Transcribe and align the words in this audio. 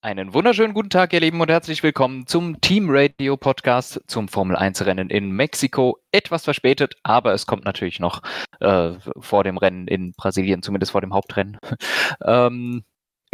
Einen 0.00 0.32
wunderschönen 0.32 0.74
guten 0.74 0.90
Tag, 0.90 1.12
ihr 1.12 1.18
Lieben, 1.18 1.40
und 1.40 1.50
herzlich 1.50 1.82
willkommen 1.82 2.28
zum 2.28 2.60
Team 2.60 2.86
Radio 2.88 3.36
Podcast 3.36 4.00
zum 4.06 4.28
Formel 4.28 4.54
1 4.54 4.86
Rennen 4.86 5.10
in 5.10 5.32
Mexiko. 5.32 5.98
Etwas 6.12 6.44
verspätet, 6.44 6.94
aber 7.02 7.32
es 7.34 7.46
kommt 7.46 7.64
natürlich 7.64 7.98
noch 7.98 8.22
äh, 8.60 8.92
vor 9.18 9.42
dem 9.42 9.58
Rennen 9.58 9.88
in 9.88 10.12
Brasilien, 10.12 10.62
zumindest 10.62 10.92
vor 10.92 11.00
dem 11.00 11.14
Hauptrennen. 11.14 11.58
ähm, 12.24 12.84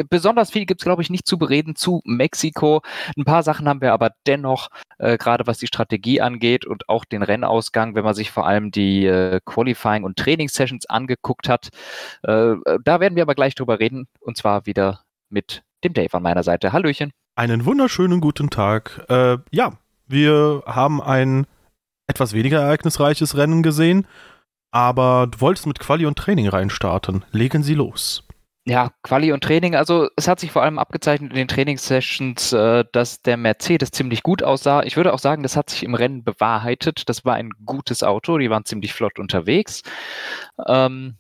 besonders 0.09 0.53
viel 0.53 0.65
gibt 0.65 0.81
es, 0.81 0.87
glaube 0.87 1.03
ich, 1.03 1.11
nicht 1.11 1.27
zu 1.27 1.37
bereden 1.37 1.77
zu 1.77 2.01
Mexiko. 2.07 2.81
Ein 3.15 3.27
paar 3.27 3.43
Sachen 3.43 3.69
haben 3.69 3.83
wir 3.83 3.93
aber 3.93 4.13
dennoch, 4.27 4.71
äh, 4.97 5.19
gerade 5.19 5.47
was 5.47 5.59
die 5.59 5.67
Strategie 5.67 6.23
angeht 6.23 6.65
und 6.65 6.89
auch 6.89 7.05
den 7.05 7.23
Rennausgang, 7.23 7.95
wenn 7.95 8.05
man 8.05 8.15
sich 8.15 8.31
vor 8.31 8.47
allem 8.47 8.71
die 8.71 9.05
äh, 9.05 9.41
Qualifying- 9.45 10.05
und 10.05 10.17
Trainingssessions 10.19 10.87
angeguckt 10.87 11.47
hat. 11.47 11.69
Äh, 12.23 12.55
da 12.83 13.01
werden 13.01 13.17
wir 13.17 13.23
aber 13.23 13.35
gleich 13.35 13.55
drüber 13.55 13.81
reden, 13.81 14.09
und 14.21 14.39
zwar 14.39 14.65
wieder 14.65 15.04
mit 15.35 15.63
dem 15.85 15.93
Dave 15.93 16.15
an 16.15 16.23
meiner 16.23 16.43
Seite. 16.43 16.73
Hallöchen. 16.73 17.13
Einen 17.37 17.67
wunderschönen 17.67 18.21
guten 18.21 18.49
Tag. 18.49 19.05
Äh, 19.11 19.39
ja, 19.51 19.73
wir 20.07 20.63
haben 20.65 21.03
ein 21.03 21.47
etwas 22.07 22.33
weniger 22.33 22.61
ereignisreiches 22.61 23.37
Rennen 23.37 23.63
gesehen, 23.63 24.07
aber 24.71 25.27
du 25.31 25.41
wolltest 25.41 25.67
mit 25.67 25.79
Quali 25.79 26.07
und 26.07 26.17
Training 26.17 26.49
reinstarten. 26.49 27.25
Legen 27.33 27.63
Sie 27.63 27.75
los. 27.75 28.27
Ja, 28.67 28.93
Quali 29.03 29.31
und 29.31 29.45
Training, 29.45 29.75
also 29.75 30.09
es 30.17 30.27
hat 30.27 30.41
sich 30.41 30.51
vor 30.51 30.63
allem 30.63 30.79
abgezeichnet 30.79 31.33
in 31.33 31.37
den 31.37 31.49
Trainingssessions, 31.49 32.55
äh, 32.55 32.85
dass 32.93 33.21
der 33.21 33.37
Mercedes 33.37 33.91
ziemlich 33.91 34.23
gut 34.23 34.43
aussah. 34.43 34.83
Ich 34.85 34.97
würde 34.97 35.13
auch 35.13 35.19
sagen, 35.19 35.43
das 35.43 35.55
hat 35.55 35.69
sich 35.69 35.83
im 35.83 35.95
Rennen 35.95 36.25
bewahrheitet. 36.25 37.09
Das 37.11 37.27
war 37.27 37.35
ein 37.35 37.51
gutes 37.67 38.03
Auto, 38.03 38.39
die 38.39 38.49
waren 38.49 38.65
ziemlich 38.65 38.95
flott 38.95 39.19
unterwegs. 39.19 39.83
Ähm, 40.67 41.19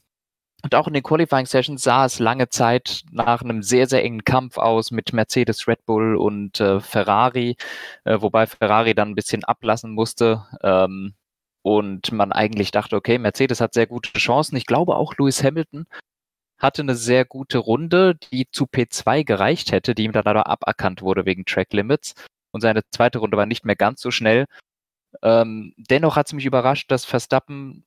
und 0.65 0.75
auch 0.75 0.87
in 0.89 0.95
den 0.95 1.03
Qualifying 1.03 1.45
Sessions 1.45 1.83
sah 1.83 2.07
es 2.07 2.19
lange 2.19 2.49
Zeit 2.49 3.03
nach 3.13 3.43
einem 3.43 3.63
sehr, 3.63 3.87
sehr 3.87 4.03
engen 4.03 4.25
Kampf 4.25 4.57
aus 4.57 4.91
mit 4.91 5.13
Mercedes, 5.13 5.69
Red 5.69 5.85
Bull 5.85 6.17
und 6.17 6.59
äh, 6.59 6.81
Ferrari, 6.81 7.57
äh, 8.05 8.21
wobei 8.23 8.47
Ferrari 8.47 8.95
dann 8.95 9.11
ein 9.11 9.15
bisschen 9.15 9.45
ablassen 9.45 9.93
musste. 9.93 10.47
Ähm, 10.63 11.15
und 11.61 12.13
man 12.13 12.33
eigentlich 12.33 12.71
dachte, 12.71 12.97
okay, 12.97 13.19
Mercedes 13.19 13.61
hat 13.61 13.75
sehr 13.75 13.87
gute 13.87 14.19
Chancen. 14.19 14.57
Ich 14.57 14.65
glaube 14.65 14.97
auch 14.97 15.15
Lewis 15.19 15.45
Hamilton 15.45 15.87
hatte 16.59 16.81
eine 16.81 16.95
sehr 16.95 17.27
gute 17.27 17.59
Runde, 17.59 18.15
die 18.33 18.47
zu 18.51 18.65
P2 18.65 19.25
gereicht 19.25 19.71
hätte, 19.71 19.95
die 19.95 20.05
ihm 20.05 20.13
dann 20.13 20.27
aber 20.27 20.47
aberkannt 20.47 21.03
wurde 21.03 21.27
wegen 21.27 21.45
Track 21.45 21.75
Limits. 21.75 22.15
Und 22.53 22.63
seine 22.63 22.83
zweite 22.91 23.19
Runde 23.19 23.37
war 23.37 23.47
nicht 23.47 23.67
mehr 23.67 23.77
ganz 23.77 24.01
so 24.01 24.11
schnell. 24.11 24.47
Ähm, 25.23 25.75
dennoch 25.77 26.17
hat 26.17 26.29
es 26.29 26.33
mich 26.33 26.47
überrascht, 26.47 26.91
dass 26.91 27.05
Verstappen 27.05 27.85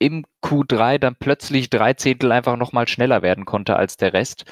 im 0.00 0.24
Q3 0.42 0.98
dann 0.98 1.14
plötzlich 1.16 1.70
drei 1.70 1.94
Zehntel 1.94 2.32
einfach 2.32 2.56
nochmal 2.56 2.88
schneller 2.88 3.22
werden 3.22 3.44
konnte 3.44 3.76
als 3.76 3.96
der 3.96 4.12
Rest, 4.14 4.44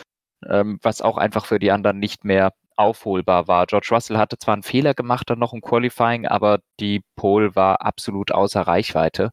ähm, 0.46 0.78
was 0.82 1.02
auch 1.02 1.16
einfach 1.18 1.46
für 1.46 1.58
die 1.58 1.72
anderen 1.72 1.98
nicht 1.98 2.24
mehr 2.24 2.52
aufholbar 2.76 3.48
war. 3.48 3.66
George 3.66 3.88
Russell 3.90 4.18
hatte 4.18 4.38
zwar 4.38 4.54
einen 4.54 4.62
Fehler 4.62 4.94
gemacht 4.94 5.28
dann 5.30 5.40
noch 5.40 5.52
im 5.52 5.62
Qualifying, 5.62 6.26
aber 6.26 6.60
die 6.80 7.02
Pole 7.16 7.56
war 7.56 7.82
absolut 7.82 8.30
außer 8.30 8.62
Reichweite 8.62 9.30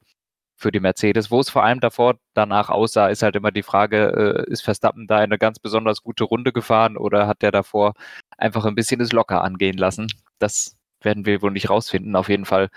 für 0.57 0.71
die 0.71 0.79
Mercedes. 0.79 1.31
Wo 1.31 1.39
es 1.41 1.49
vor 1.49 1.63
allem 1.63 1.81
davor 1.81 2.15
danach 2.33 2.69
aussah, 2.69 3.09
ist 3.09 3.23
halt 3.23 3.35
immer 3.35 3.51
die 3.51 3.63
Frage, 3.63 4.45
äh, 4.47 4.51
ist 4.51 4.63
Verstappen 4.63 5.07
da 5.07 5.17
eine 5.17 5.37
ganz 5.37 5.59
besonders 5.59 6.01
gute 6.01 6.23
Runde 6.23 6.53
gefahren 6.53 6.97
oder 6.97 7.27
hat 7.27 7.41
der 7.41 7.51
davor 7.51 7.93
einfach 8.37 8.65
ein 8.65 8.75
bisschen 8.75 9.01
es 9.01 9.11
locker 9.11 9.43
angehen 9.43 9.77
lassen? 9.77 10.07
Das 10.39 10.77
werden 11.01 11.25
wir 11.25 11.41
wohl 11.41 11.51
nicht 11.51 11.69
rausfinden. 11.69 12.15
Auf 12.15 12.29
jeden 12.29 12.45
Fall 12.45 12.69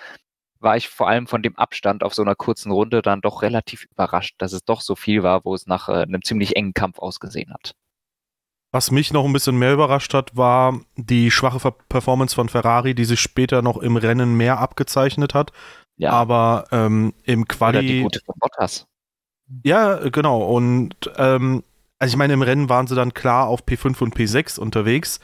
war 0.60 0.76
ich 0.76 0.88
vor 0.88 1.08
allem 1.08 1.26
von 1.26 1.42
dem 1.42 1.56
Abstand 1.56 2.02
auf 2.02 2.14
so 2.14 2.22
einer 2.22 2.34
kurzen 2.34 2.72
Runde 2.72 3.02
dann 3.02 3.20
doch 3.20 3.42
relativ 3.42 3.84
überrascht, 3.90 4.34
dass 4.38 4.52
es 4.52 4.64
doch 4.64 4.80
so 4.80 4.96
viel 4.96 5.22
war, 5.22 5.44
wo 5.44 5.54
es 5.54 5.66
nach 5.66 5.88
äh, 5.88 6.02
einem 6.02 6.22
ziemlich 6.22 6.56
engen 6.56 6.74
Kampf 6.74 6.98
ausgesehen 6.98 7.52
hat. 7.52 7.74
Was 8.70 8.90
mich 8.90 9.12
noch 9.12 9.24
ein 9.24 9.32
bisschen 9.32 9.58
mehr 9.58 9.72
überrascht 9.72 10.12
hat, 10.12 10.36
war 10.36 10.78
die 10.96 11.30
schwache 11.30 11.72
Performance 11.88 12.34
von 12.34 12.50
Ferrari, 12.50 12.94
die 12.94 13.06
sich 13.06 13.20
später 13.20 13.62
noch 13.62 13.78
im 13.78 13.96
Rennen 13.96 14.36
mehr 14.36 14.58
abgezeichnet 14.58 15.32
hat. 15.32 15.52
Ja. 15.96 16.10
Aber 16.10 16.66
ähm, 16.70 17.14
im 17.24 17.48
Quali. 17.48 17.78
Oder 17.78 17.86
die 17.86 18.02
gute 18.02 18.20
von 18.26 18.34
Bottas. 18.38 18.86
Ja, 19.64 20.08
genau. 20.10 20.42
Und 20.42 20.94
ähm, 21.16 21.64
also 21.98 22.12
ich 22.12 22.16
meine, 22.18 22.34
im 22.34 22.42
Rennen 22.42 22.68
waren 22.68 22.86
sie 22.86 22.94
dann 22.94 23.14
klar 23.14 23.48
auf 23.48 23.64
P5 23.64 24.02
und 24.02 24.14
P6 24.14 24.60
unterwegs. 24.60 25.18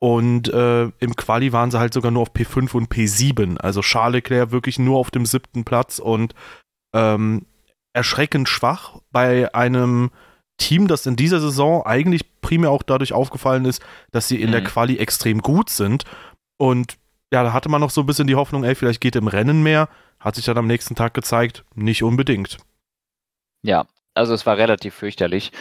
Und 0.00 0.48
äh, 0.48 0.84
im 0.84 1.14
Quali 1.14 1.52
waren 1.52 1.70
sie 1.70 1.78
halt 1.78 1.92
sogar 1.92 2.10
nur 2.10 2.22
auf 2.22 2.32
P5 2.32 2.74
und 2.74 2.92
P7. 2.92 3.58
Also 3.58 3.82
Charles 3.82 4.14
Leclerc 4.14 4.50
wirklich 4.50 4.78
nur 4.78 4.98
auf 4.98 5.10
dem 5.10 5.26
siebten 5.26 5.64
Platz 5.64 5.98
und 5.98 6.34
ähm, 6.94 7.46
erschreckend 7.92 8.48
schwach 8.48 8.98
bei 9.12 9.54
einem 9.54 10.10
Team, 10.56 10.88
das 10.88 11.06
in 11.06 11.16
dieser 11.16 11.40
Saison 11.40 11.84
eigentlich 11.84 12.40
primär 12.40 12.70
auch 12.70 12.82
dadurch 12.82 13.12
aufgefallen 13.12 13.66
ist, 13.66 13.82
dass 14.10 14.26
sie 14.26 14.40
in 14.40 14.48
mhm. 14.48 14.52
der 14.52 14.64
Quali 14.64 14.96
extrem 14.96 15.40
gut 15.42 15.68
sind. 15.68 16.04
Und 16.58 16.96
ja, 17.32 17.42
da 17.42 17.52
hatte 17.52 17.68
man 17.68 17.80
noch 17.80 17.90
so 17.90 18.00
ein 18.00 18.06
bisschen 18.06 18.26
die 18.26 18.34
Hoffnung, 18.34 18.64
ey, 18.64 18.74
vielleicht 18.74 19.00
geht 19.00 19.16
im 19.16 19.28
Rennen 19.28 19.62
mehr. 19.62 19.88
Hat 20.18 20.34
sich 20.34 20.44
dann 20.44 20.58
am 20.58 20.66
nächsten 20.66 20.94
Tag 20.94 21.14
gezeigt, 21.14 21.64
nicht 21.74 22.02
unbedingt. 22.02 22.58
Ja, 23.62 23.86
also 24.14 24.34
es 24.34 24.46
war 24.46 24.56
relativ 24.56 24.94
fürchterlich. 24.94 25.52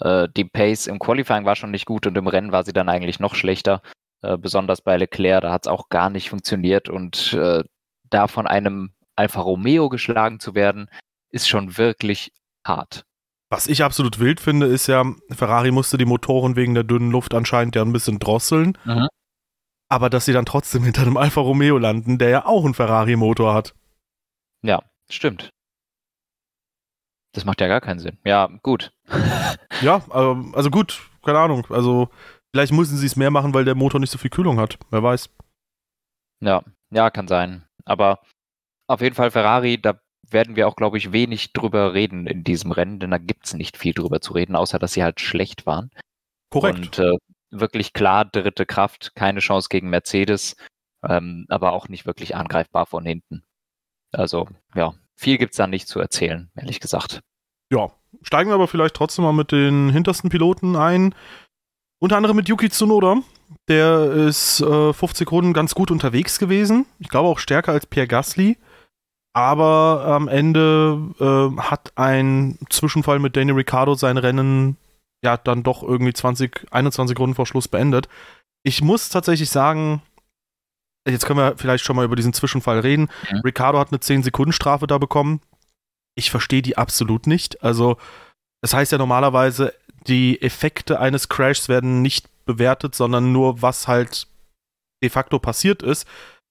Äh, 0.00 0.28
die 0.36 0.44
Pace 0.44 0.86
im 0.86 0.98
Qualifying 0.98 1.44
war 1.44 1.56
schon 1.56 1.70
nicht 1.70 1.86
gut 1.86 2.06
und 2.06 2.16
im 2.16 2.26
Rennen 2.26 2.52
war 2.52 2.64
sie 2.64 2.72
dann 2.72 2.88
eigentlich 2.88 3.20
noch 3.20 3.34
schlechter. 3.34 3.82
Äh, 4.22 4.36
besonders 4.36 4.80
bei 4.80 4.96
Leclerc, 4.96 5.42
da 5.42 5.52
hat 5.52 5.66
es 5.66 5.70
auch 5.70 5.88
gar 5.88 6.10
nicht 6.10 6.30
funktioniert 6.30 6.88
und 6.88 7.32
äh, 7.34 7.62
da 8.10 8.26
von 8.26 8.46
einem 8.46 8.90
Alfa 9.16 9.40
Romeo 9.40 9.88
geschlagen 9.88 10.40
zu 10.40 10.54
werden, 10.54 10.90
ist 11.30 11.48
schon 11.48 11.76
wirklich 11.78 12.32
hart. 12.64 13.04
Was 13.50 13.66
ich 13.66 13.82
absolut 13.82 14.18
wild 14.18 14.40
finde, 14.40 14.66
ist 14.66 14.86
ja, 14.88 15.04
Ferrari 15.30 15.70
musste 15.70 15.98
die 15.98 16.04
Motoren 16.04 16.56
wegen 16.56 16.74
der 16.74 16.84
dünnen 16.84 17.10
Luft 17.10 17.32
anscheinend 17.34 17.76
ja 17.76 17.82
ein 17.82 17.92
bisschen 17.92 18.18
drosseln. 18.18 18.76
Mhm. 18.84 19.08
Aber 19.88 20.10
dass 20.10 20.26
sie 20.26 20.32
dann 20.32 20.44
trotzdem 20.44 20.82
hinter 20.84 21.02
einem 21.02 21.16
Alfa 21.16 21.40
Romeo 21.40 21.78
landen, 21.78 22.18
der 22.18 22.28
ja 22.28 22.46
auch 22.46 22.64
einen 22.64 22.74
Ferrari-Motor 22.74 23.54
hat. 23.54 23.74
Ja, 24.62 24.82
stimmt. 25.08 25.50
Das 27.38 27.44
macht 27.44 27.60
ja 27.60 27.68
gar 27.68 27.80
keinen 27.80 28.00
Sinn. 28.00 28.18
Ja, 28.24 28.48
gut. 28.64 28.92
ja, 29.80 30.02
ähm, 30.12 30.52
also 30.56 30.70
gut, 30.70 31.08
keine 31.24 31.38
Ahnung. 31.38 31.64
Also 31.70 32.08
vielleicht 32.50 32.72
müssen 32.72 32.96
sie 32.96 33.06
es 33.06 33.14
mehr 33.14 33.30
machen, 33.30 33.54
weil 33.54 33.64
der 33.64 33.76
Motor 33.76 34.00
nicht 34.00 34.10
so 34.10 34.18
viel 34.18 34.28
Kühlung 34.28 34.58
hat. 34.58 34.76
Wer 34.90 35.04
weiß. 35.04 35.30
Ja, 36.40 36.64
ja, 36.90 37.10
kann 37.10 37.28
sein. 37.28 37.64
Aber 37.84 38.22
auf 38.88 39.02
jeden 39.02 39.14
Fall 39.14 39.30
Ferrari, 39.30 39.80
da 39.80 40.00
werden 40.28 40.56
wir 40.56 40.66
auch, 40.66 40.74
glaube 40.74 40.98
ich, 40.98 41.12
wenig 41.12 41.52
drüber 41.52 41.94
reden 41.94 42.26
in 42.26 42.42
diesem 42.42 42.72
Rennen, 42.72 42.98
denn 42.98 43.12
da 43.12 43.18
gibt 43.18 43.46
es 43.46 43.54
nicht 43.54 43.76
viel 43.76 43.94
drüber 43.94 44.20
zu 44.20 44.32
reden, 44.32 44.56
außer 44.56 44.80
dass 44.80 44.94
sie 44.94 45.04
halt 45.04 45.20
schlecht 45.20 45.64
waren. 45.64 45.92
Korrekt. 46.50 46.98
Und 46.98 46.98
äh, 46.98 47.18
wirklich 47.52 47.92
klar 47.92 48.24
dritte 48.24 48.66
Kraft, 48.66 49.12
keine 49.14 49.38
Chance 49.38 49.68
gegen 49.70 49.90
Mercedes, 49.90 50.56
ähm, 51.08 51.46
aber 51.50 51.72
auch 51.72 51.88
nicht 51.88 52.04
wirklich 52.04 52.34
angreifbar 52.34 52.86
von 52.86 53.06
hinten. 53.06 53.44
Also, 54.10 54.48
ja, 54.74 54.92
viel 55.18 55.38
gibt 55.38 55.52
es 55.52 55.56
da 55.56 55.66
nicht 55.66 55.88
zu 55.88 56.00
erzählen, 56.00 56.50
ehrlich 56.56 56.80
gesagt. 56.80 57.20
Ja, 57.72 57.90
steigen 58.22 58.50
wir 58.50 58.54
aber 58.54 58.68
vielleicht 58.68 58.94
trotzdem 58.94 59.24
mal 59.24 59.32
mit 59.32 59.52
den 59.52 59.90
hintersten 59.90 60.30
Piloten 60.30 60.76
ein. 60.76 61.14
Unter 62.00 62.16
anderem 62.16 62.36
mit 62.36 62.48
Yuki 62.48 62.70
Tsunoda. 62.70 63.18
Der 63.68 64.10
ist 64.12 64.60
äh, 64.60 64.92
50 64.92 65.30
Runden 65.30 65.52
ganz 65.52 65.74
gut 65.74 65.90
unterwegs 65.90 66.38
gewesen. 66.38 66.86
Ich 66.98 67.08
glaube 67.08 67.28
auch 67.28 67.38
stärker 67.38 67.72
als 67.72 67.86
Pierre 67.86 68.06
Gasly. 68.06 68.58
Aber 69.34 70.04
am 70.06 70.28
Ende 70.28 70.98
äh, 71.20 71.60
hat 71.60 71.92
ein 71.96 72.58
Zwischenfall 72.70 73.18
mit 73.18 73.36
Danny 73.36 73.52
Ricciardo 73.52 73.94
sein 73.94 74.16
Rennen 74.16 74.76
ja 75.22 75.36
dann 75.36 75.62
doch 75.62 75.82
irgendwie 75.82 76.12
20, 76.12 76.66
21 76.70 77.18
Runden 77.18 77.34
vor 77.34 77.46
Schluss 77.46 77.68
beendet. 77.68 78.08
Ich 78.62 78.82
muss 78.82 79.08
tatsächlich 79.08 79.50
sagen, 79.50 80.02
jetzt 81.06 81.26
können 81.26 81.38
wir 81.38 81.56
vielleicht 81.56 81.84
schon 81.84 81.96
mal 81.96 82.04
über 82.04 82.16
diesen 82.16 82.32
Zwischenfall 82.32 82.80
reden. 82.80 83.08
Mhm. 83.30 83.40
Ricardo 83.44 83.78
hat 83.78 83.92
eine 83.92 83.98
10-Sekunden-Strafe 83.98 84.86
da 84.86 84.98
bekommen. 84.98 85.40
Ich 86.18 86.32
verstehe 86.32 86.62
die 86.62 86.76
absolut 86.76 87.28
nicht. 87.28 87.62
Also, 87.62 87.96
das 88.60 88.74
heißt 88.74 88.90
ja 88.90 88.98
normalerweise, 88.98 89.72
die 90.08 90.42
Effekte 90.42 90.98
eines 90.98 91.28
Crashs 91.28 91.68
werden 91.68 92.02
nicht 92.02 92.26
bewertet, 92.44 92.96
sondern 92.96 93.32
nur, 93.32 93.62
was 93.62 93.86
halt 93.86 94.26
de 95.00 95.10
facto 95.10 95.38
passiert 95.38 95.84
ist. 95.84 96.08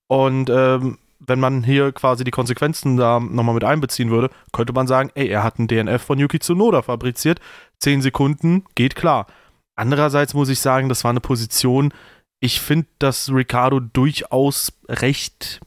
Und 0.07 0.49
ähm, 0.49 0.99
wenn 1.19 1.41
man 1.41 1.63
hier 1.63 1.91
quasi 1.91 2.23
die 2.23 2.31
Konsequenzen 2.31 2.95
da 2.95 3.19
nochmal 3.19 3.55
mit 3.55 3.65
einbeziehen 3.65 4.09
würde, 4.09 4.29
könnte 4.53 4.71
man 4.71 4.87
sagen, 4.87 5.11
ey, 5.15 5.27
er 5.27 5.43
hat 5.43 5.59
einen 5.59 5.67
DNF 5.67 6.01
von 6.01 6.17
Yuki 6.17 6.39
Tsunoda 6.39 6.81
fabriziert. 6.81 7.41
10 7.81 8.01
Sekunden, 8.01 8.63
geht 8.75 8.95
klar. 8.95 9.27
Andererseits 9.75 10.33
muss 10.33 10.47
ich 10.47 10.61
sagen, 10.61 10.87
das 10.87 11.03
war 11.03 11.11
eine 11.11 11.19
Position, 11.19 11.93
ich 12.39 12.61
finde, 12.61 12.87
dass 12.99 13.31
Ricardo 13.33 13.79
durchaus 13.79 14.71
recht 14.87 15.59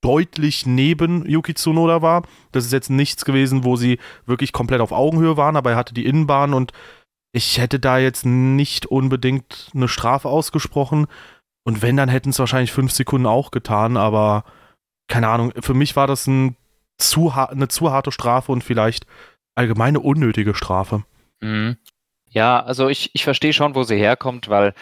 deutlich 0.00 0.66
neben 0.66 1.28
Yuki 1.28 1.54
Tsunoda 1.54 2.02
war. 2.02 2.22
Das 2.52 2.64
ist 2.64 2.72
jetzt 2.72 2.90
nichts 2.90 3.24
gewesen, 3.24 3.64
wo 3.64 3.76
sie 3.76 3.98
wirklich 4.26 4.52
komplett 4.52 4.80
auf 4.80 4.92
Augenhöhe 4.92 5.36
waren, 5.36 5.56
aber 5.56 5.72
er 5.72 5.76
hatte 5.76 5.94
die 5.94 6.06
Innenbahn 6.06 6.54
und 6.54 6.72
ich 7.32 7.58
hätte 7.58 7.78
da 7.78 7.98
jetzt 7.98 8.24
nicht 8.24 8.86
unbedingt 8.86 9.70
eine 9.74 9.88
Strafe 9.88 10.28
ausgesprochen. 10.28 11.06
Und 11.64 11.82
wenn, 11.82 11.96
dann 11.96 12.08
hätten 12.08 12.30
es 12.30 12.38
wahrscheinlich 12.38 12.72
fünf 12.72 12.92
Sekunden 12.92 13.26
auch 13.26 13.50
getan, 13.50 13.96
aber 13.96 14.44
keine 15.08 15.28
Ahnung, 15.28 15.52
für 15.60 15.74
mich 15.74 15.96
war 15.96 16.06
das 16.06 16.26
ein 16.26 16.56
zu 16.98 17.30
eine 17.30 17.68
zu 17.68 17.92
harte 17.92 18.10
Strafe 18.10 18.50
und 18.50 18.64
vielleicht 18.64 19.06
allgemeine 19.54 20.00
unnötige 20.00 20.54
Strafe. 20.54 21.04
Mhm. 21.40 21.76
Ja, 22.30 22.62
also 22.62 22.88
ich, 22.88 23.10
ich 23.14 23.24
verstehe 23.24 23.52
schon, 23.52 23.74
wo 23.74 23.84
sie 23.84 23.96
herkommt, 23.96 24.48
weil 24.48 24.74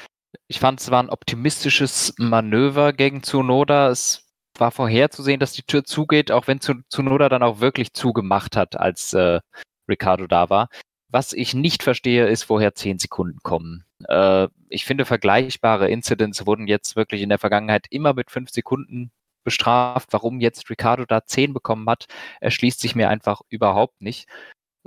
ich 0.48 0.60
fand, 0.60 0.80
es 0.80 0.90
war 0.90 1.02
ein 1.02 1.10
optimistisches 1.10 2.14
Manöver 2.18 2.92
gegen 2.92 3.22
Tsunoda. 3.22 3.88
Es 3.90 4.25
war 4.60 4.70
vorherzusehen, 4.70 5.40
dass 5.40 5.52
die 5.52 5.62
Tür 5.62 5.84
zugeht, 5.84 6.30
auch 6.30 6.46
wenn 6.46 6.60
Tsunoda 6.60 7.28
dann 7.28 7.42
auch 7.42 7.60
wirklich 7.60 7.92
zugemacht 7.92 8.56
hat, 8.56 8.78
als 8.78 9.12
äh, 9.12 9.40
Ricardo 9.88 10.26
da 10.26 10.50
war. 10.50 10.68
Was 11.08 11.32
ich 11.32 11.54
nicht 11.54 11.82
verstehe, 11.82 12.26
ist, 12.26 12.48
woher 12.50 12.74
zehn 12.74 12.98
Sekunden 12.98 13.38
kommen. 13.42 13.84
Äh, 14.08 14.48
ich 14.68 14.84
finde, 14.84 15.04
vergleichbare 15.04 15.88
Incidents 15.88 16.46
wurden 16.46 16.66
jetzt 16.66 16.96
wirklich 16.96 17.22
in 17.22 17.28
der 17.28 17.38
Vergangenheit 17.38 17.86
immer 17.90 18.12
mit 18.12 18.30
fünf 18.30 18.50
Sekunden 18.50 19.12
bestraft. 19.44 20.12
Warum 20.12 20.40
jetzt 20.40 20.68
Ricardo 20.70 21.04
da 21.06 21.24
zehn 21.24 21.54
bekommen 21.54 21.88
hat, 21.88 22.06
erschließt 22.40 22.80
sich 22.80 22.94
mir 22.94 23.08
einfach 23.08 23.42
überhaupt 23.48 24.02
nicht. 24.02 24.28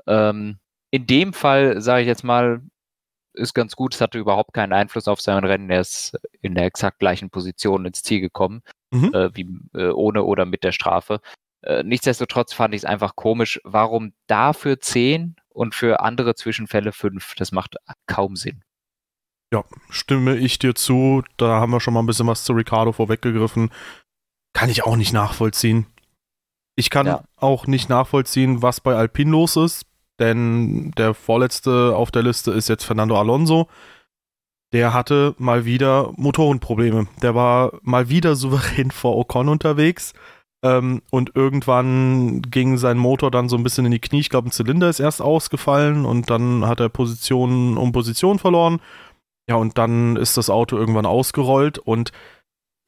Ähm, 0.07 0.59
in 0.91 1.07
dem 1.07 1.33
Fall, 1.33 1.81
sage 1.81 2.01
ich 2.01 2.07
jetzt 2.07 2.23
mal, 2.23 2.61
ist 3.33 3.53
ganz 3.53 3.75
gut. 3.75 3.95
Es 3.95 4.01
hatte 4.01 4.19
überhaupt 4.19 4.53
keinen 4.53 4.73
Einfluss 4.73 5.07
auf 5.07 5.21
sein 5.21 5.43
Rennen. 5.43 5.69
Er 5.69 5.81
ist 5.81 6.17
in 6.41 6.55
der 6.55 6.65
exakt 6.65 6.99
gleichen 6.99 7.29
Position 7.29 7.85
ins 7.85 8.03
Ziel 8.03 8.21
gekommen, 8.21 8.61
mhm. 8.91 9.13
äh, 9.13 9.35
wie 9.35 9.47
äh, 9.73 9.89
ohne 9.89 10.23
oder 10.23 10.45
mit 10.45 10.63
der 10.63 10.71
Strafe. 10.71 11.21
Äh, 11.61 11.83
nichtsdestotrotz 11.83 12.53
fand 12.53 12.73
ich 12.73 12.81
es 12.81 12.85
einfach 12.85 13.15
komisch, 13.15 13.59
warum 13.63 14.13
dafür 14.27 14.79
10 14.79 15.35
und 15.49 15.75
für 15.75 16.01
andere 16.01 16.35
Zwischenfälle 16.35 16.91
5? 16.91 17.35
Das 17.35 17.51
macht 17.51 17.75
kaum 18.07 18.35
Sinn. 18.35 18.63
Ja, 19.51 19.63
stimme 19.89 20.37
ich 20.37 20.59
dir 20.59 20.75
zu. 20.75 21.23
Da 21.37 21.59
haben 21.59 21.71
wir 21.71 21.79
schon 21.79 21.93
mal 21.93 22.01
ein 22.01 22.05
bisschen 22.05 22.27
was 22.27 22.43
zu 22.43 22.53
Ricardo 22.53 22.91
vorweggegriffen. 22.91 23.71
Kann 24.53 24.69
ich 24.69 24.83
auch 24.83 24.95
nicht 24.95 25.11
nachvollziehen. 25.11 25.87
Ich 26.75 26.89
kann 26.89 27.07
ja. 27.07 27.23
auch 27.35 27.67
nicht 27.67 27.89
nachvollziehen, 27.89 28.61
was 28.61 28.79
bei 28.79 28.95
Alpine 28.95 29.31
los 29.31 29.57
ist, 29.57 29.85
denn 30.19 30.91
der 30.91 31.13
vorletzte 31.13 31.95
auf 31.95 32.11
der 32.11 32.23
Liste 32.23 32.51
ist 32.51 32.69
jetzt 32.69 32.85
Fernando 32.85 33.19
Alonso. 33.19 33.67
Der 34.71 34.93
hatte 34.93 35.35
mal 35.39 35.65
wieder 35.65 36.11
Motorenprobleme. 36.15 37.07
Der 37.21 37.35
war 37.35 37.73
mal 37.81 38.09
wieder 38.09 38.35
souverän 38.37 38.91
vor 38.91 39.17
Ocon 39.17 39.49
unterwegs 39.49 40.13
ähm, 40.63 41.01
und 41.09 41.35
irgendwann 41.35 42.41
ging 42.41 42.77
sein 42.77 42.97
Motor 42.97 43.31
dann 43.31 43.49
so 43.49 43.55
ein 43.55 43.63
bisschen 43.63 43.85
in 43.85 43.91
die 43.91 43.99
Knie. 43.99 44.19
Ich 44.19 44.29
glaube, 44.29 44.49
ein 44.49 44.51
Zylinder 44.51 44.89
ist 44.89 44.99
erst 44.99 45.21
ausgefallen 45.21 46.05
und 46.05 46.29
dann 46.29 46.67
hat 46.67 46.79
er 46.79 46.89
Position 46.89 47.77
um 47.77 47.91
Position 47.91 48.39
verloren. 48.39 48.81
Ja, 49.49 49.55
und 49.55 49.77
dann 49.77 50.15
ist 50.15 50.37
das 50.37 50.49
Auto 50.49 50.77
irgendwann 50.77 51.05
ausgerollt 51.05 51.79
und 51.79 52.11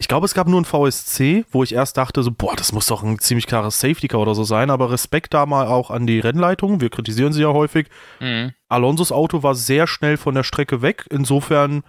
ich 0.01 0.09
glaube, 0.09 0.25
es 0.25 0.33
gab 0.33 0.48
nur 0.48 0.59
ein 0.59 0.65
VSC, 0.65 1.45
wo 1.51 1.63
ich 1.63 1.74
erst 1.74 1.95
dachte, 1.95 2.24
so, 2.24 2.31
boah, 2.31 2.56
das 2.56 2.74
muss 2.74 2.88
doch 2.88 3.03
ein 3.03 3.19
ziemlich 3.19 3.48
klares 3.48 3.80
Safety 3.80 4.09
Car 4.09 4.19
oder 4.19 4.36
so 4.36 4.44
sein, 4.44 4.69
aber 4.69 4.92
Respekt 4.92 5.33
da 5.33 5.45
mal 5.45 5.68
auch 5.68 5.92
an 5.92 6.06
die 6.06 6.19
Rennleitung. 6.19 6.81
Wir 6.81 6.89
kritisieren 6.89 7.31
sie 7.31 7.44
ja 7.44 7.53
häufig. 7.53 7.88
Mhm. 8.19 8.53
Alonsos 8.68 9.13
Auto 9.13 9.44
war 9.44 9.56
sehr 9.56 9.88
schnell 9.88 10.18
von 10.18 10.36
der 10.36 10.44
Strecke 10.44 10.81
weg, 10.81 11.06
insofern 11.09 11.83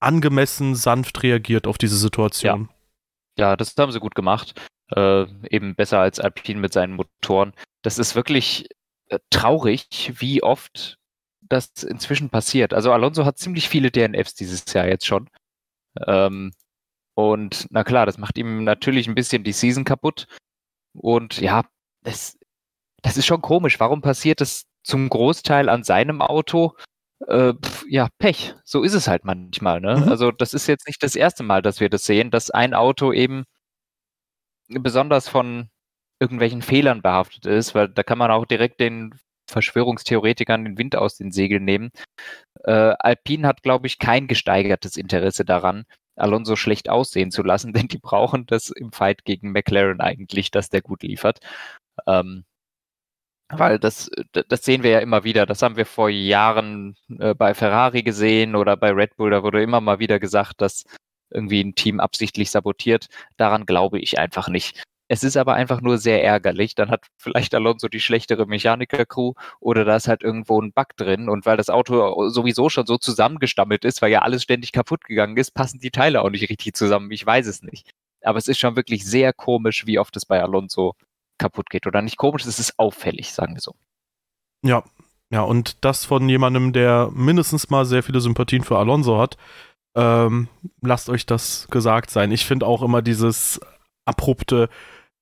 angemessen 0.00 0.74
sanft 0.74 1.22
reagiert 1.22 1.66
auf 1.66 1.78
diese 1.78 1.96
Situation. 1.96 2.68
Ja, 3.36 3.50
ja 3.50 3.56
das 3.56 3.74
haben 3.76 3.92
sie 3.92 4.00
gut 4.00 4.14
gemacht 4.14 4.54
äh, 4.94 5.26
eben 5.50 5.74
besser 5.74 6.00
als 6.00 6.20
Alpine 6.20 6.60
mit 6.60 6.72
seinen 6.72 6.94
Motoren. 6.94 7.52
Das 7.82 7.98
ist 7.98 8.14
wirklich 8.14 8.68
äh, 9.08 9.18
traurig, 9.30 10.12
wie 10.18 10.42
oft 10.42 10.98
das 11.40 11.82
inzwischen 11.82 12.30
passiert. 12.30 12.74
Also 12.74 12.92
Alonso 12.92 13.24
hat 13.24 13.38
ziemlich 13.38 13.68
viele 13.68 13.90
DNFs 13.90 14.34
dieses 14.34 14.72
Jahr 14.72 14.86
jetzt 14.86 15.06
schon. 15.06 15.28
Ähm, 16.06 16.52
und 17.18 17.66
na 17.70 17.82
klar, 17.82 18.06
das 18.06 18.16
macht 18.16 18.38
ihm 18.38 18.62
natürlich 18.62 19.08
ein 19.08 19.16
bisschen 19.16 19.42
die 19.42 19.50
Season 19.50 19.82
kaputt. 19.82 20.28
Und 20.94 21.40
ja, 21.40 21.64
das, 22.04 22.38
das 23.02 23.16
ist 23.16 23.26
schon 23.26 23.42
komisch. 23.42 23.80
Warum 23.80 24.02
passiert 24.02 24.40
das 24.40 24.66
zum 24.84 25.08
Großteil 25.08 25.68
an 25.68 25.82
seinem 25.82 26.22
Auto? 26.22 26.76
Äh, 27.26 27.54
pf, 27.54 27.84
ja, 27.88 28.06
Pech. 28.20 28.54
So 28.64 28.84
ist 28.84 28.94
es 28.94 29.08
halt 29.08 29.24
manchmal. 29.24 29.80
Ne? 29.80 29.96
Mhm. 29.96 30.08
Also 30.08 30.30
das 30.30 30.54
ist 30.54 30.68
jetzt 30.68 30.86
nicht 30.86 31.02
das 31.02 31.16
erste 31.16 31.42
Mal, 31.42 31.60
dass 31.60 31.80
wir 31.80 31.88
das 31.88 32.06
sehen, 32.06 32.30
dass 32.30 32.52
ein 32.52 32.72
Auto 32.72 33.12
eben 33.12 33.46
besonders 34.68 35.28
von 35.28 35.70
irgendwelchen 36.20 36.62
Fehlern 36.62 37.02
behaftet 37.02 37.46
ist, 37.46 37.74
weil 37.74 37.88
da 37.88 38.04
kann 38.04 38.18
man 38.18 38.30
auch 38.30 38.44
direkt 38.44 38.78
den 38.78 39.18
Verschwörungstheoretikern 39.50 40.64
den 40.64 40.78
Wind 40.78 40.94
aus 40.94 41.16
den 41.16 41.32
Segeln 41.32 41.64
nehmen. 41.64 41.90
Äh, 42.62 42.94
Alpine 43.00 43.48
hat, 43.48 43.64
glaube 43.64 43.88
ich, 43.88 43.98
kein 43.98 44.28
gesteigertes 44.28 44.96
Interesse 44.96 45.44
daran, 45.44 45.84
Alonso 46.20 46.56
schlecht 46.56 46.88
aussehen 46.88 47.30
zu 47.30 47.42
lassen, 47.42 47.72
denn 47.74 47.88
die 47.88 47.98
brauchen 47.98 48.46
das 48.46 48.70
im 48.70 48.92
Fight 48.92 49.24
gegen 49.24 49.52
McLaren 49.52 50.00
eigentlich, 50.00 50.50
dass 50.50 50.70
der 50.70 50.82
gut 50.82 51.02
liefert. 51.02 51.40
Ähm, 52.06 52.44
weil 53.50 53.78
das, 53.78 54.10
das 54.32 54.62
sehen 54.64 54.82
wir 54.82 54.90
ja 54.90 54.98
immer 54.98 55.24
wieder. 55.24 55.46
Das 55.46 55.62
haben 55.62 55.76
wir 55.76 55.86
vor 55.86 56.10
Jahren 56.10 56.96
äh, 57.18 57.34
bei 57.34 57.54
Ferrari 57.54 58.02
gesehen 58.02 58.54
oder 58.54 58.76
bei 58.76 58.90
Red 58.90 59.16
Bull. 59.16 59.30
Da 59.30 59.42
wurde 59.42 59.62
immer 59.62 59.80
mal 59.80 59.98
wieder 59.98 60.20
gesagt, 60.20 60.60
dass 60.60 60.84
irgendwie 61.30 61.62
ein 61.62 61.74
Team 61.74 62.00
absichtlich 62.00 62.50
sabotiert. 62.50 63.08
Daran 63.38 63.64
glaube 63.66 64.00
ich 64.00 64.18
einfach 64.18 64.48
nicht. 64.48 64.82
Es 65.08 65.24
ist 65.24 65.36
aber 65.36 65.54
einfach 65.54 65.80
nur 65.80 65.98
sehr 65.98 66.22
ärgerlich. 66.22 66.74
Dann 66.74 66.90
hat 66.90 67.06
vielleicht 67.16 67.54
Alonso 67.54 67.88
die 67.88 68.00
schlechtere 68.00 68.46
Mechaniker-Crew 68.46 69.32
oder 69.58 69.84
da 69.84 69.96
ist 69.96 70.06
halt 70.06 70.22
irgendwo 70.22 70.60
ein 70.60 70.72
Bug 70.72 70.96
drin. 70.96 71.28
Und 71.28 71.46
weil 71.46 71.56
das 71.56 71.70
Auto 71.70 72.28
sowieso 72.28 72.68
schon 72.68 72.86
so 72.86 72.98
zusammengestammelt 72.98 73.84
ist, 73.84 74.02
weil 74.02 74.12
ja 74.12 74.20
alles 74.22 74.42
ständig 74.42 74.72
kaputt 74.72 75.04
gegangen 75.04 75.36
ist, 75.38 75.52
passen 75.52 75.80
die 75.80 75.90
Teile 75.90 76.22
auch 76.22 76.30
nicht 76.30 76.48
richtig 76.48 76.74
zusammen. 76.74 77.10
Ich 77.10 77.24
weiß 77.24 77.46
es 77.46 77.62
nicht. 77.62 77.90
Aber 78.22 78.38
es 78.38 78.48
ist 78.48 78.58
schon 78.58 78.76
wirklich 78.76 79.06
sehr 79.06 79.32
komisch, 79.32 79.86
wie 79.86 79.98
oft 79.98 80.16
es 80.16 80.26
bei 80.26 80.42
Alonso 80.42 80.94
kaputt 81.38 81.70
geht. 81.70 81.86
Oder 81.86 82.02
nicht 82.02 82.18
komisch, 82.18 82.44
es 82.44 82.58
ist 82.58 82.78
auffällig, 82.78 83.32
sagen 83.32 83.54
wir 83.54 83.60
so. 83.60 83.74
Ja, 84.62 84.84
ja, 85.30 85.42
und 85.42 85.84
das 85.84 86.04
von 86.04 86.28
jemandem, 86.28 86.72
der 86.72 87.10
mindestens 87.14 87.70
mal 87.70 87.84
sehr 87.84 88.02
viele 88.02 88.20
Sympathien 88.20 88.64
für 88.64 88.78
Alonso 88.78 89.18
hat. 89.18 89.36
Ähm, 89.94 90.48
lasst 90.80 91.08
euch 91.08 91.26
das 91.26 91.66
gesagt 91.70 92.10
sein. 92.10 92.30
Ich 92.30 92.46
finde 92.46 92.66
auch 92.66 92.82
immer 92.82 93.02
dieses 93.02 93.60
abrupte, 94.04 94.68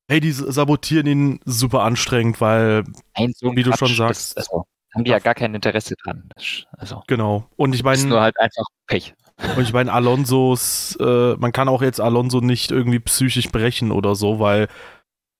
hey, 0.08 0.20
die 0.20 0.32
sabotieren 0.32 1.06
ihn 1.06 1.41
super 1.44 1.82
anstrengend, 1.82 2.41
weil, 2.41 2.85
Nein, 3.17 3.32
so 3.37 3.55
wie 3.55 3.62
Quatsch, 3.62 3.82
du 3.82 3.87
schon 3.87 3.97
sagst, 3.97 4.37
das, 4.37 4.49
also, 4.49 4.67
haben 4.94 5.05
die 5.05 5.11
ja 5.11 5.19
gar 5.19 5.35
kein 5.35 5.55
Interesse 5.55 5.94
dran. 6.03 6.29
Also, 6.73 7.03
genau. 7.06 7.49
Und 7.56 7.75
ich 7.75 7.82
meine. 7.82 8.03
nur 8.05 8.20
halt 8.20 8.38
einfach 8.38 8.64
Pech. 8.87 9.14
Und 9.56 9.62
ich 9.62 9.73
meine, 9.73 9.93
Alonsos, 9.93 10.97
äh, 10.99 11.35
man 11.37 11.53
kann 11.53 11.69
auch 11.69 11.82
jetzt 11.82 12.00
Alonso 12.00 12.41
nicht 12.41 12.70
irgendwie 12.70 13.00
psychisch 13.00 13.50
brechen 13.50 13.93
oder 13.93 14.14
so, 14.14 14.38
weil 14.38 14.69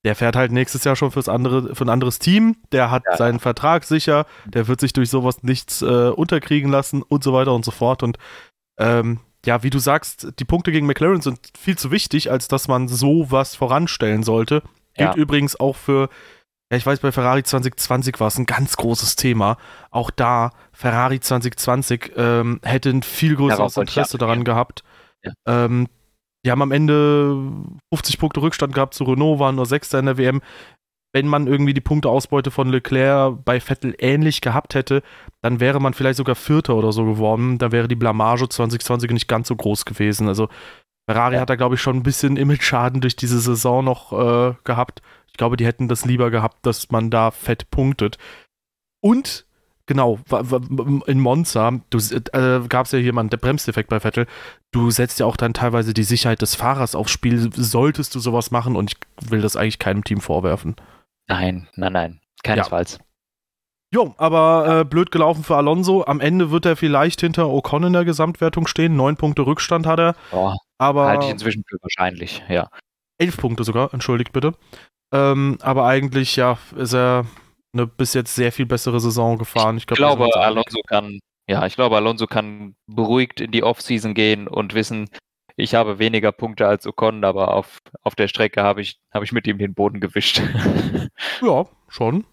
der 0.05 0.15
fährt 0.15 0.37
halt 0.37 0.53
nächstes 0.53 0.85
Jahr 0.85 0.95
schon 0.95 1.11
fürs 1.11 1.29
andere, 1.29 1.75
für 1.75 1.85
ein 1.85 1.89
anderes 1.89 2.19
Team, 2.19 2.57
der 2.71 2.91
hat 2.91 3.03
ja. 3.11 3.17
seinen 3.17 3.41
Vertrag 3.41 3.85
sicher, 3.85 4.27
der 4.45 4.69
wird 4.69 4.81
sich 4.81 4.93
durch 4.93 5.11
sowas 5.11 5.43
nichts 5.43 5.83
äh, 5.83 6.11
unterkriegen 6.11 6.71
lassen 6.71 7.03
und 7.03 7.25
so 7.25 7.33
weiter 7.33 7.55
und 7.55 7.65
so 7.65 7.71
fort. 7.71 8.03
Und 8.03 8.19
ähm, 8.79 9.21
ja, 9.47 9.63
wie 9.63 9.71
du 9.71 9.79
sagst, 9.79 10.29
die 10.39 10.45
Punkte 10.45 10.73
gegen 10.73 10.87
McLaren 10.87 11.21
sind 11.21 11.39
viel 11.59 11.79
zu 11.79 11.91
wichtig, 11.91 12.31
als 12.31 12.49
dass 12.49 12.69
man 12.69 12.89
sowas 12.89 13.55
voranstellen 13.55 14.23
sollte. 14.23 14.63
Gilt 14.95 15.15
ja. 15.15 15.15
übrigens 15.15 15.59
auch 15.59 15.77
für, 15.77 16.09
ja, 16.71 16.77
ich 16.77 16.85
weiß, 16.85 17.01
bei 17.01 17.13
Ferrari 17.13 17.43
2020 17.43 18.19
war 18.19 18.27
es 18.29 18.39
ein 18.39 18.47
ganz 18.47 18.77
großes 18.77 19.17
Thema. 19.17 19.57
Auch 19.91 20.11
da, 20.11 20.51
Ferrari 20.73 21.21
2020 21.21 22.13
ähm, 22.17 22.61
hätte 22.63 22.91
ein 22.91 23.03
viel 23.03 23.37
größeres 23.37 23.77
Interesse 23.77 24.19
daran 24.19 24.45
gehabt. 24.45 24.83
Ja. 25.23 25.33
Ähm, 25.47 25.89
die 26.45 26.51
haben 26.51 26.63
am 26.63 26.73
Ende 26.73 27.37
50 27.93 28.19
Punkte 28.19 28.41
Rückstand 28.41 28.73
gehabt 28.73 28.95
zu 28.95 29.05
Renault, 29.05 29.41
waren 29.41 29.57
nur 29.57 29.67
Sechster 29.67 29.99
in 29.99 30.07
der 30.07 30.17
WM 30.17 30.43
wenn 31.17 31.29
man 31.29 31.47
irgendwie 31.47 31.73
die 31.73 31.81
Punkteausbeute 31.81 32.51
von 32.51 32.69
Leclerc 32.69 33.43
bei 33.43 33.59
Vettel 33.59 33.95
ähnlich 33.99 34.43
gehabt 34.43 34.75
hätte, 34.75 35.03
dann 35.41 35.61
wäre 35.61 35.81
man 35.81 35.95
vielleicht 35.95 36.19
sogar 36.19 36.35
Vierter 36.35 36.75
oder 36.77 36.93
so 36.93 37.07
geworden. 37.07 37.57
Da 37.57 37.73
wäre 37.73 37.89
die 37.89 37.95
Blamage 37.95 38.51
2020 38.51 39.11
nicht 39.13 39.27
ganz 39.27 39.49
so 39.49 39.57
groß 39.57 39.87
gewesen. 39.87 40.29
Also 40.29 40.51
Ferrari 41.09 41.37
ja. 41.37 41.41
hat 41.41 41.49
da, 41.49 41.57
glaube 41.57 41.77
ich, 41.77 41.81
schon 41.81 41.97
ein 41.97 42.03
bisschen 42.03 42.37
Image-Schaden 42.37 43.01
durch 43.01 43.17
diese 43.17 43.41
Saison 43.41 43.83
noch 43.83 44.13
äh, 44.13 44.57
gehabt. 44.65 45.01
Ich 45.29 45.39
glaube, 45.39 45.57
die 45.57 45.65
hätten 45.65 45.89
das 45.89 46.05
lieber 46.05 46.31
gehabt, 46.31 46.59
dass 46.67 46.91
man 46.91 47.09
da 47.09 47.31
fett 47.31 47.71
punktet. 47.71 48.19
Und 49.01 49.47
genau, 49.87 50.19
in 51.07 51.21
Monza, 51.21 51.81
äh, 51.95 52.61
gab 52.69 52.85
es 52.85 52.93
ja 52.93 52.99
jemanden, 52.99 53.31
der 53.31 53.39
Bremsdefekt 53.39 53.89
bei 53.89 54.01
Vettel. 54.01 54.27
Du 54.71 54.91
setzt 54.91 55.19
ja 55.19 55.25
auch 55.25 55.39
dann 55.39 55.55
teilweise 55.55 55.95
die 55.95 56.05
Sicherheit 56.05 56.43
des 56.43 56.57
Fahrers 56.57 56.95
aufs 56.95 57.13
Spiel. 57.13 57.51
Solltest 57.55 58.15
du 58.15 58.21
sowas 58.21 58.51
machen 58.51 58.77
und 58.77 58.93
ich 58.93 59.31
will 59.31 59.41
das 59.41 59.57
eigentlich 59.57 59.79
keinem 59.79 60.05
Team 60.05 60.21
vorwerfen. 60.21 60.77
Nein, 61.29 61.69
nein, 61.75 61.93
nein. 61.93 62.21
Keinesfalls. 62.43 62.99
Ja. 62.99 63.05
Jo, 63.95 64.15
aber 64.19 64.81
äh, 64.81 64.85
blöd 64.85 65.11
gelaufen 65.11 65.45
für 65.45 65.57
Alonso. 65.57 66.05
Am 66.05 66.21
Ende 66.21 66.51
wird 66.51 66.67
er 66.67 66.77
vielleicht 66.77 67.21
hinter 67.21 67.49
Ocon 67.49 67.85
in 67.85 67.93
der 67.93 68.05
Gesamtwertung 68.05 68.67
stehen. 68.67 68.97
Neun 68.97 69.17
Punkte 69.17 69.47
Rückstand 69.47 69.87
hat 69.87 70.01
er. 70.01 70.17
Oh, 70.33 70.53
aber 70.79 71.07
halte 71.07 71.27
ich 71.27 71.33
inzwischen 71.33 71.65
für 71.69 71.79
wahrscheinlich, 71.81 72.43
ja. 72.49 72.69
Elf 73.19 73.37
Punkte 73.37 73.65
sogar, 73.65 73.95
entschuldigt 73.95 74.33
bitte. 74.33 74.55
Ähm, 75.15 75.59
aber 75.63 75.87
eigentlich, 75.87 76.37
ja, 76.37 76.59
ist 76.77 76.95
er 76.95 77.27
eine 77.73 77.87
bis 77.87 78.15
jetzt 78.15 78.35
sehr 78.35 78.53
viel 78.53 78.67
bessere 78.67 79.01
Saison 79.01 79.39
gefahren. 79.39 79.77
Ich, 79.77 79.85
ich 79.85 79.97
glaube, 79.97 80.29
Alonso 80.35 80.81
kann, 80.87 81.21
ja, 81.49 81.65
ich 81.65 81.77
glaube, 81.77 81.97
Alonso 81.97 82.27
kann 82.27 82.75
beruhigt 82.87 83.41
in 83.41 83.53
die 83.53 83.63
Offseason 83.63 84.15
gehen 84.15 84.49
und 84.49 84.75
wissen, 84.75 85.09
ich 85.57 85.75
habe 85.75 85.99
weniger 85.99 86.33
Punkte 86.33 86.67
als 86.67 86.87
Ocon, 86.87 87.25
aber 87.25 87.55
auf, 87.55 87.81
auf 88.03 88.15
der 88.15 88.29
Strecke 88.29 88.63
habe 88.63 88.83
ich, 88.83 89.01
hab 89.11 89.23
ich 89.23 89.33
mit 89.33 89.47
ihm 89.47 89.59
den 89.59 89.75
Boden 89.75 90.01
gewischt. 90.01 90.43
ja, 91.43 91.65
schon. 91.89 92.25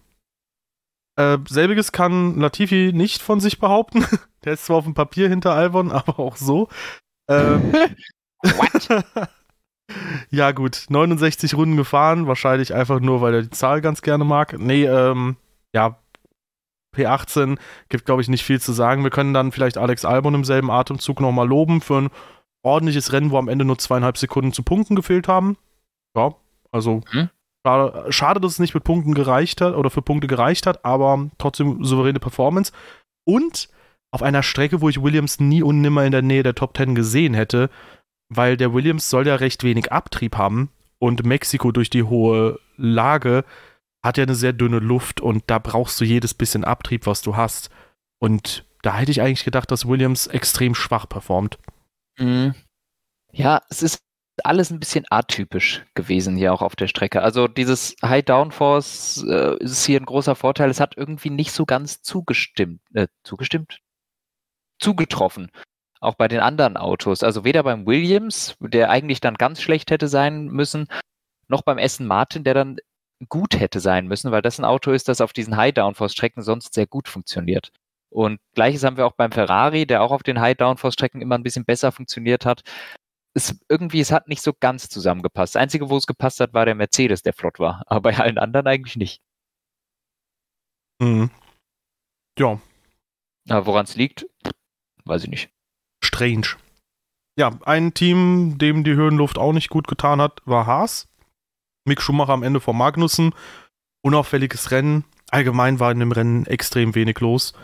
Äh, 1.16 1.38
selbiges 1.48 1.92
kann 1.92 2.38
Latifi 2.38 2.92
nicht 2.92 3.22
von 3.22 3.40
sich 3.40 3.58
behaupten. 3.58 4.04
Der 4.44 4.54
ist 4.54 4.66
zwar 4.66 4.76
auf 4.76 4.84
dem 4.84 4.94
Papier 4.94 5.28
hinter 5.28 5.54
Albon, 5.54 5.90
aber 5.92 6.18
auch 6.18 6.36
so. 6.36 6.68
Ähm, 7.28 7.72
ja, 10.30 10.52
gut. 10.52 10.84
69 10.90 11.54
Runden 11.54 11.76
gefahren. 11.76 12.26
Wahrscheinlich 12.26 12.74
einfach 12.74 13.00
nur, 13.00 13.22
weil 13.22 13.34
er 13.34 13.42
die 13.42 13.50
Zahl 13.50 13.80
ganz 13.80 14.02
gerne 14.02 14.24
mag. 14.24 14.58
Nee, 14.58 14.84
ähm, 14.84 15.36
ja. 15.72 15.98
P18 16.94 17.58
gibt, 17.88 18.04
glaube 18.04 18.22
ich, 18.22 18.28
nicht 18.28 18.44
viel 18.44 18.60
zu 18.60 18.72
sagen. 18.72 19.02
Wir 19.02 19.10
können 19.10 19.34
dann 19.34 19.50
vielleicht 19.50 19.78
Alex 19.78 20.04
Albon 20.04 20.34
im 20.34 20.44
selben 20.44 20.70
Atemzug 20.70 21.20
nochmal 21.20 21.48
loben 21.48 21.80
für 21.80 22.02
ein 22.02 22.10
ordentliches 22.64 23.12
Rennen, 23.12 23.30
wo 23.30 23.38
am 23.38 23.48
Ende 23.48 23.64
nur 23.64 23.78
zweieinhalb 23.78 24.16
Sekunden 24.18 24.52
zu 24.52 24.62
Punkten 24.62 24.96
gefehlt 24.96 25.28
haben. 25.28 25.56
Ja, 26.16 26.34
also 26.72 27.02
mhm. 27.12 27.30
schade, 27.64 28.12
schade, 28.12 28.40
dass 28.40 28.52
es 28.52 28.58
nicht 28.58 28.74
mit 28.74 28.84
Punkten 28.84 29.14
gereicht 29.14 29.60
hat 29.60 29.74
oder 29.74 29.90
für 29.90 30.02
Punkte 30.02 30.26
gereicht 30.26 30.66
hat, 30.66 30.84
aber 30.84 31.30
trotzdem 31.38 31.84
souveräne 31.84 32.20
Performance. 32.20 32.72
Und 33.24 33.68
auf 34.10 34.22
einer 34.22 34.42
Strecke, 34.42 34.80
wo 34.80 34.88
ich 34.88 35.02
Williams 35.02 35.40
nie 35.40 35.62
und 35.62 35.80
nimmer 35.80 36.04
in 36.04 36.12
der 36.12 36.22
Nähe 36.22 36.42
der 36.42 36.54
Top 36.54 36.76
10 36.76 36.94
gesehen 36.94 37.34
hätte, 37.34 37.68
weil 38.28 38.56
der 38.56 38.72
Williams 38.72 39.10
soll 39.10 39.26
ja 39.26 39.36
recht 39.36 39.64
wenig 39.64 39.92
Abtrieb 39.92 40.36
haben 40.36 40.70
und 40.98 41.24
Mexiko 41.24 41.72
durch 41.72 41.90
die 41.90 42.04
hohe 42.04 42.58
Lage 42.76 43.44
hat 44.04 44.18
ja 44.18 44.22
eine 44.22 44.34
sehr 44.34 44.52
dünne 44.52 44.78
Luft 44.78 45.20
und 45.20 45.44
da 45.46 45.58
brauchst 45.58 46.00
du 46.00 46.04
jedes 46.04 46.34
bisschen 46.34 46.64
Abtrieb, 46.64 47.06
was 47.06 47.22
du 47.22 47.36
hast. 47.36 47.70
Und 48.20 48.64
da 48.82 48.96
hätte 48.96 49.10
ich 49.10 49.20
eigentlich 49.20 49.44
gedacht, 49.44 49.70
dass 49.70 49.88
Williams 49.88 50.26
extrem 50.26 50.74
schwach 50.74 51.08
performt. 51.08 51.58
Mhm. 52.18 52.54
Ja, 53.32 53.62
es 53.70 53.82
ist 53.82 54.00
alles 54.42 54.70
ein 54.70 54.80
bisschen 54.80 55.04
atypisch 55.10 55.84
gewesen 55.94 56.36
hier 56.36 56.52
auch 56.52 56.62
auf 56.62 56.76
der 56.76 56.88
Strecke. 56.88 57.22
Also 57.22 57.48
dieses 57.48 57.96
High 58.02 58.24
Downforce 58.24 59.24
äh, 59.28 59.56
ist 59.62 59.84
hier 59.86 60.00
ein 60.00 60.06
großer 60.06 60.34
Vorteil. 60.34 60.70
Es 60.70 60.80
hat 60.80 60.96
irgendwie 60.96 61.30
nicht 61.30 61.52
so 61.52 61.66
ganz 61.66 62.02
zugestimmt, 62.02 62.80
äh, 62.94 63.08
zugestimmt, 63.24 63.80
zugetroffen. 64.78 65.50
Auch 66.00 66.14
bei 66.16 66.28
den 66.28 66.40
anderen 66.40 66.76
Autos. 66.76 67.22
Also 67.22 67.44
weder 67.44 67.62
beim 67.62 67.86
Williams, 67.86 68.56
der 68.60 68.90
eigentlich 68.90 69.20
dann 69.20 69.34
ganz 69.36 69.62
schlecht 69.62 69.90
hätte 69.90 70.08
sein 70.08 70.46
müssen, 70.46 70.88
noch 71.48 71.62
beim 71.62 71.78
Aston 71.78 72.06
Martin, 72.06 72.44
der 72.44 72.54
dann 72.54 72.78
gut 73.28 73.58
hätte 73.58 73.80
sein 73.80 74.06
müssen, 74.08 74.32
weil 74.32 74.42
das 74.42 74.58
ein 74.58 74.64
Auto 74.64 74.92
ist, 74.92 75.08
das 75.08 75.20
auf 75.20 75.32
diesen 75.32 75.56
High 75.56 75.74
Downforce 75.74 76.12
Strecken 76.12 76.42
sonst 76.42 76.74
sehr 76.74 76.86
gut 76.86 77.08
funktioniert. 77.08 77.70
Und 78.14 78.38
gleiches 78.54 78.84
haben 78.84 78.96
wir 78.96 79.06
auch 79.06 79.16
beim 79.16 79.32
Ferrari, 79.32 79.86
der 79.86 80.00
auch 80.00 80.12
auf 80.12 80.22
den 80.22 80.40
High-Downforce-Strecken 80.40 81.20
immer 81.20 81.34
ein 81.34 81.42
bisschen 81.42 81.64
besser 81.64 81.90
funktioniert 81.90 82.46
hat. 82.46 82.62
Es, 83.34 83.58
irgendwie, 83.68 83.98
es 83.98 84.12
hat 84.12 84.28
nicht 84.28 84.40
so 84.40 84.52
ganz 84.52 84.88
zusammengepasst. 84.88 85.56
Das 85.56 85.62
Einzige, 85.62 85.90
wo 85.90 85.96
es 85.96 86.06
gepasst 86.06 86.38
hat, 86.38 86.54
war 86.54 86.64
der 86.64 86.76
Mercedes, 86.76 87.22
der 87.22 87.32
flott 87.32 87.58
war. 87.58 87.82
Aber 87.86 88.02
bei 88.02 88.16
allen 88.16 88.38
anderen 88.38 88.68
eigentlich 88.68 88.94
nicht. 88.94 89.20
Mhm. 91.00 91.30
Ja. 92.38 92.60
Aber 93.48 93.66
woran 93.66 93.84
es 93.84 93.96
liegt, 93.96 94.26
weiß 95.04 95.24
ich 95.24 95.30
nicht. 95.30 95.50
Strange. 96.00 96.56
Ja, 97.36 97.58
ein 97.64 97.94
Team, 97.94 98.58
dem 98.58 98.84
die 98.84 98.94
Höhenluft 98.94 99.38
auch 99.38 99.52
nicht 99.52 99.70
gut 99.70 99.88
getan 99.88 100.20
hat, 100.20 100.40
war 100.44 100.66
Haas. 100.66 101.08
Mick 101.84 102.00
Schumacher 102.00 102.32
am 102.32 102.44
Ende 102.44 102.60
vor 102.60 102.74
Magnussen. 102.74 103.34
Unauffälliges 104.02 104.70
Rennen. 104.70 105.04
Allgemein 105.30 105.80
war 105.80 105.90
in 105.90 105.98
dem 105.98 106.12
Rennen 106.12 106.46
extrem 106.46 106.94
wenig 106.94 107.18
los. 107.18 107.54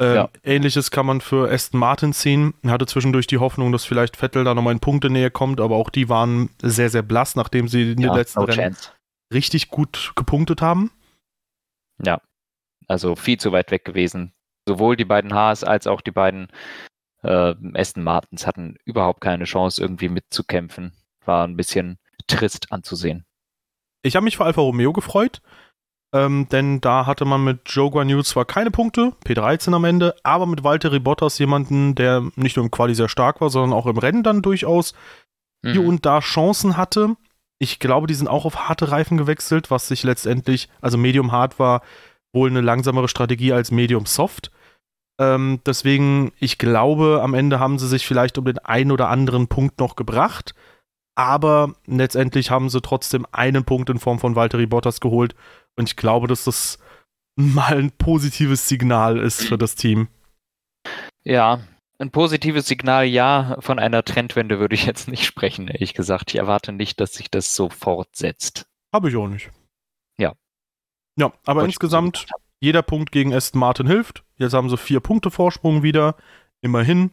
Äh, 0.00 0.14
ja. 0.14 0.30
Ähnliches 0.42 0.90
kann 0.90 1.04
man 1.04 1.20
für 1.20 1.50
Aston 1.50 1.78
Martin 1.78 2.12
ziehen. 2.14 2.54
Hatte 2.66 2.86
zwischendurch 2.86 3.26
die 3.26 3.38
Hoffnung, 3.38 3.70
dass 3.70 3.84
vielleicht 3.84 4.16
Vettel 4.16 4.44
da 4.44 4.54
nochmal 4.54 4.72
in 4.72 4.80
Punkte 4.80 5.10
näher 5.10 5.30
kommt, 5.30 5.60
aber 5.60 5.76
auch 5.76 5.90
die 5.90 6.08
waren 6.08 6.48
sehr, 6.62 6.88
sehr 6.88 7.02
blass, 7.02 7.36
nachdem 7.36 7.68
sie 7.68 7.92
in 7.92 8.00
den 8.00 8.14
letzten 8.14 8.40
no 8.40 8.46
Rennen 8.46 8.74
chance. 8.74 8.92
richtig 9.32 9.68
gut 9.68 10.12
gepunktet 10.16 10.62
haben. 10.62 10.90
Ja, 12.02 12.22
also 12.88 13.14
viel 13.14 13.38
zu 13.38 13.52
weit 13.52 13.70
weg 13.70 13.84
gewesen. 13.84 14.32
Sowohl 14.66 14.96
die 14.96 15.04
beiden 15.04 15.34
Haas 15.34 15.64
als 15.64 15.86
auch 15.86 16.00
die 16.00 16.12
beiden 16.12 16.48
äh, 17.22 17.54
Aston 17.74 18.02
Martins 18.02 18.46
hatten 18.46 18.76
überhaupt 18.86 19.20
keine 19.20 19.44
Chance, 19.44 19.82
irgendwie 19.82 20.08
mitzukämpfen. 20.08 20.92
War 21.26 21.46
ein 21.46 21.56
bisschen 21.56 21.98
trist 22.26 22.72
anzusehen. 22.72 23.26
Ich 24.02 24.16
habe 24.16 24.24
mich 24.24 24.38
für 24.38 24.46
Alfa 24.46 24.62
Romeo 24.62 24.94
gefreut. 24.94 25.42
Ähm, 26.12 26.48
denn 26.50 26.80
da 26.80 27.06
hatte 27.06 27.24
man 27.24 27.44
mit 27.44 27.60
Joe 27.66 27.90
Guanyu 27.90 28.22
zwar 28.22 28.44
keine 28.44 28.72
Punkte, 28.72 29.12
P13 29.24 29.74
am 29.74 29.84
Ende, 29.84 30.16
aber 30.24 30.46
mit 30.46 30.64
Walter 30.64 30.98
Bottas 30.98 31.38
jemanden, 31.38 31.94
der 31.94 32.24
nicht 32.34 32.56
nur 32.56 32.64
im 32.64 32.70
Quali 32.72 32.94
sehr 32.94 33.08
stark 33.08 33.40
war, 33.40 33.48
sondern 33.48 33.78
auch 33.78 33.86
im 33.86 33.98
Rennen 33.98 34.24
dann 34.24 34.42
durchaus 34.42 34.94
mhm. 35.62 35.72
hier 35.72 35.84
und 35.84 36.04
da 36.04 36.20
Chancen 36.20 36.76
hatte. 36.76 37.16
Ich 37.60 37.78
glaube, 37.78 38.08
die 38.08 38.14
sind 38.14 38.26
auch 38.26 38.44
auf 38.44 38.68
harte 38.68 38.90
Reifen 38.90 39.18
gewechselt, 39.18 39.70
was 39.70 39.86
sich 39.86 40.02
letztendlich, 40.02 40.68
also 40.80 40.98
Medium 40.98 41.30
Hard 41.30 41.58
war 41.58 41.82
wohl 42.32 42.48
eine 42.48 42.60
langsamere 42.60 43.08
Strategie 43.08 43.52
als 43.52 43.70
Medium 43.70 44.06
Soft. 44.06 44.50
Ähm, 45.20 45.60
deswegen, 45.64 46.32
ich 46.40 46.58
glaube, 46.58 47.20
am 47.22 47.34
Ende 47.34 47.60
haben 47.60 47.78
sie 47.78 47.86
sich 47.86 48.06
vielleicht 48.06 48.36
um 48.38 48.46
den 48.46 48.58
einen 48.58 48.90
oder 48.90 49.08
anderen 49.08 49.46
Punkt 49.46 49.78
noch 49.78 49.94
gebracht 49.94 50.54
aber 51.20 51.74
letztendlich 51.86 52.50
haben 52.50 52.70
sie 52.70 52.80
trotzdem 52.80 53.26
einen 53.30 53.64
Punkt 53.64 53.90
in 53.90 53.98
Form 53.98 54.18
von 54.18 54.36
Valtteri 54.36 54.64
Bottas 54.64 55.00
geholt 55.00 55.34
und 55.76 55.88
ich 55.88 55.96
glaube, 55.96 56.26
dass 56.26 56.44
das 56.44 56.78
mal 57.36 57.78
ein 57.78 57.90
positives 57.90 58.68
Signal 58.68 59.18
ist 59.18 59.42
für 59.42 59.58
das 59.58 59.74
Team. 59.74 60.08
Ja, 61.24 61.60
ein 61.98 62.10
positives 62.10 62.66
Signal, 62.66 63.04
ja. 63.04 63.56
Von 63.60 63.78
einer 63.78 64.04
Trendwende 64.04 64.58
würde 64.58 64.74
ich 64.74 64.86
jetzt 64.86 65.08
nicht 65.08 65.26
sprechen, 65.26 65.68
ehrlich 65.68 65.94
gesagt. 65.94 66.30
Ich 66.30 66.36
erwarte 66.36 66.72
nicht, 66.72 67.00
dass 67.00 67.14
sich 67.14 67.30
das 67.30 67.54
so 67.54 67.68
fortsetzt. 67.68 68.66
Habe 68.92 69.10
ich 69.10 69.16
auch 69.16 69.28
nicht. 69.28 69.50
Ja. 70.18 70.32
Ja, 71.16 71.32
aber 71.44 71.60
Wollte 71.60 71.66
insgesamt, 71.66 72.26
jeder 72.60 72.82
Punkt 72.82 73.12
gegen 73.12 73.34
Aston 73.34 73.60
Martin 73.60 73.86
hilft. 73.86 74.24
Jetzt 74.36 74.54
haben 74.54 74.70
sie 74.70 74.78
vier 74.78 75.00
Punkte 75.00 75.30
Vorsprung 75.30 75.82
wieder. 75.82 76.16
Immerhin. 76.62 77.10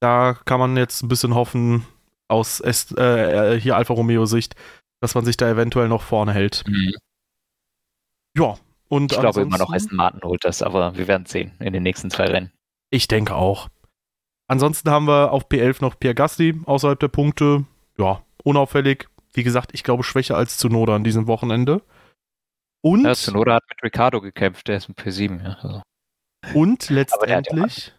Da 0.00 0.34
kann 0.44 0.60
man 0.60 0.76
jetzt 0.76 1.02
ein 1.02 1.08
bisschen 1.08 1.34
hoffen, 1.34 1.86
aus 2.28 2.60
Est 2.60 2.96
äh, 2.98 3.54
äh, 3.54 3.60
hier 3.60 3.76
Alfa 3.76 3.94
Romeo 3.94 4.26
Sicht, 4.26 4.54
dass 5.00 5.14
man 5.14 5.24
sich 5.24 5.36
da 5.36 5.48
eventuell 5.48 5.88
noch 5.88 6.02
vorne 6.02 6.32
hält. 6.32 6.64
Mhm. 6.66 6.94
Ja, 8.36 8.56
und 8.88 9.12
ich 9.12 9.18
glaube 9.18 9.40
immer 9.40 9.58
noch 9.58 9.72
Aston 9.72 9.96
Martin 9.96 10.22
holt 10.22 10.44
das, 10.44 10.62
aber 10.62 10.96
wir 10.96 11.08
werden 11.08 11.26
sehen 11.26 11.52
in 11.58 11.72
den 11.72 11.82
nächsten 11.82 12.10
zwei 12.10 12.24
Rennen. 12.24 12.52
Ich 12.90 13.08
denke 13.08 13.34
auch. 13.34 13.68
Ansonsten 14.48 14.90
haben 14.90 15.06
wir 15.06 15.32
auf 15.32 15.48
P11 15.48 15.78
noch 15.80 15.98
Pierre 15.98 16.14
Gasly 16.14 16.60
außerhalb 16.66 17.00
der 17.00 17.08
Punkte. 17.08 17.64
Ja, 17.98 18.22
unauffällig. 18.44 19.08
Wie 19.32 19.42
gesagt, 19.42 19.70
ich 19.74 19.82
glaube 19.82 20.04
schwächer 20.04 20.36
als 20.36 20.56
Zunoda 20.56 20.94
an 20.94 21.04
diesem 21.04 21.26
Wochenende. 21.26 21.82
Und 22.80 23.04
ja, 23.04 23.14
Zunoda 23.14 23.54
hat 23.56 23.64
mit 23.68 23.82
Ricardo 23.82 24.20
gekämpft, 24.20 24.68
der 24.68 24.76
ist 24.76 24.88
mit 24.88 24.98
P7. 24.98 25.42
Ja, 25.42 25.56
also. 25.60 25.82
Und 26.54 26.90
letztendlich 26.90 27.92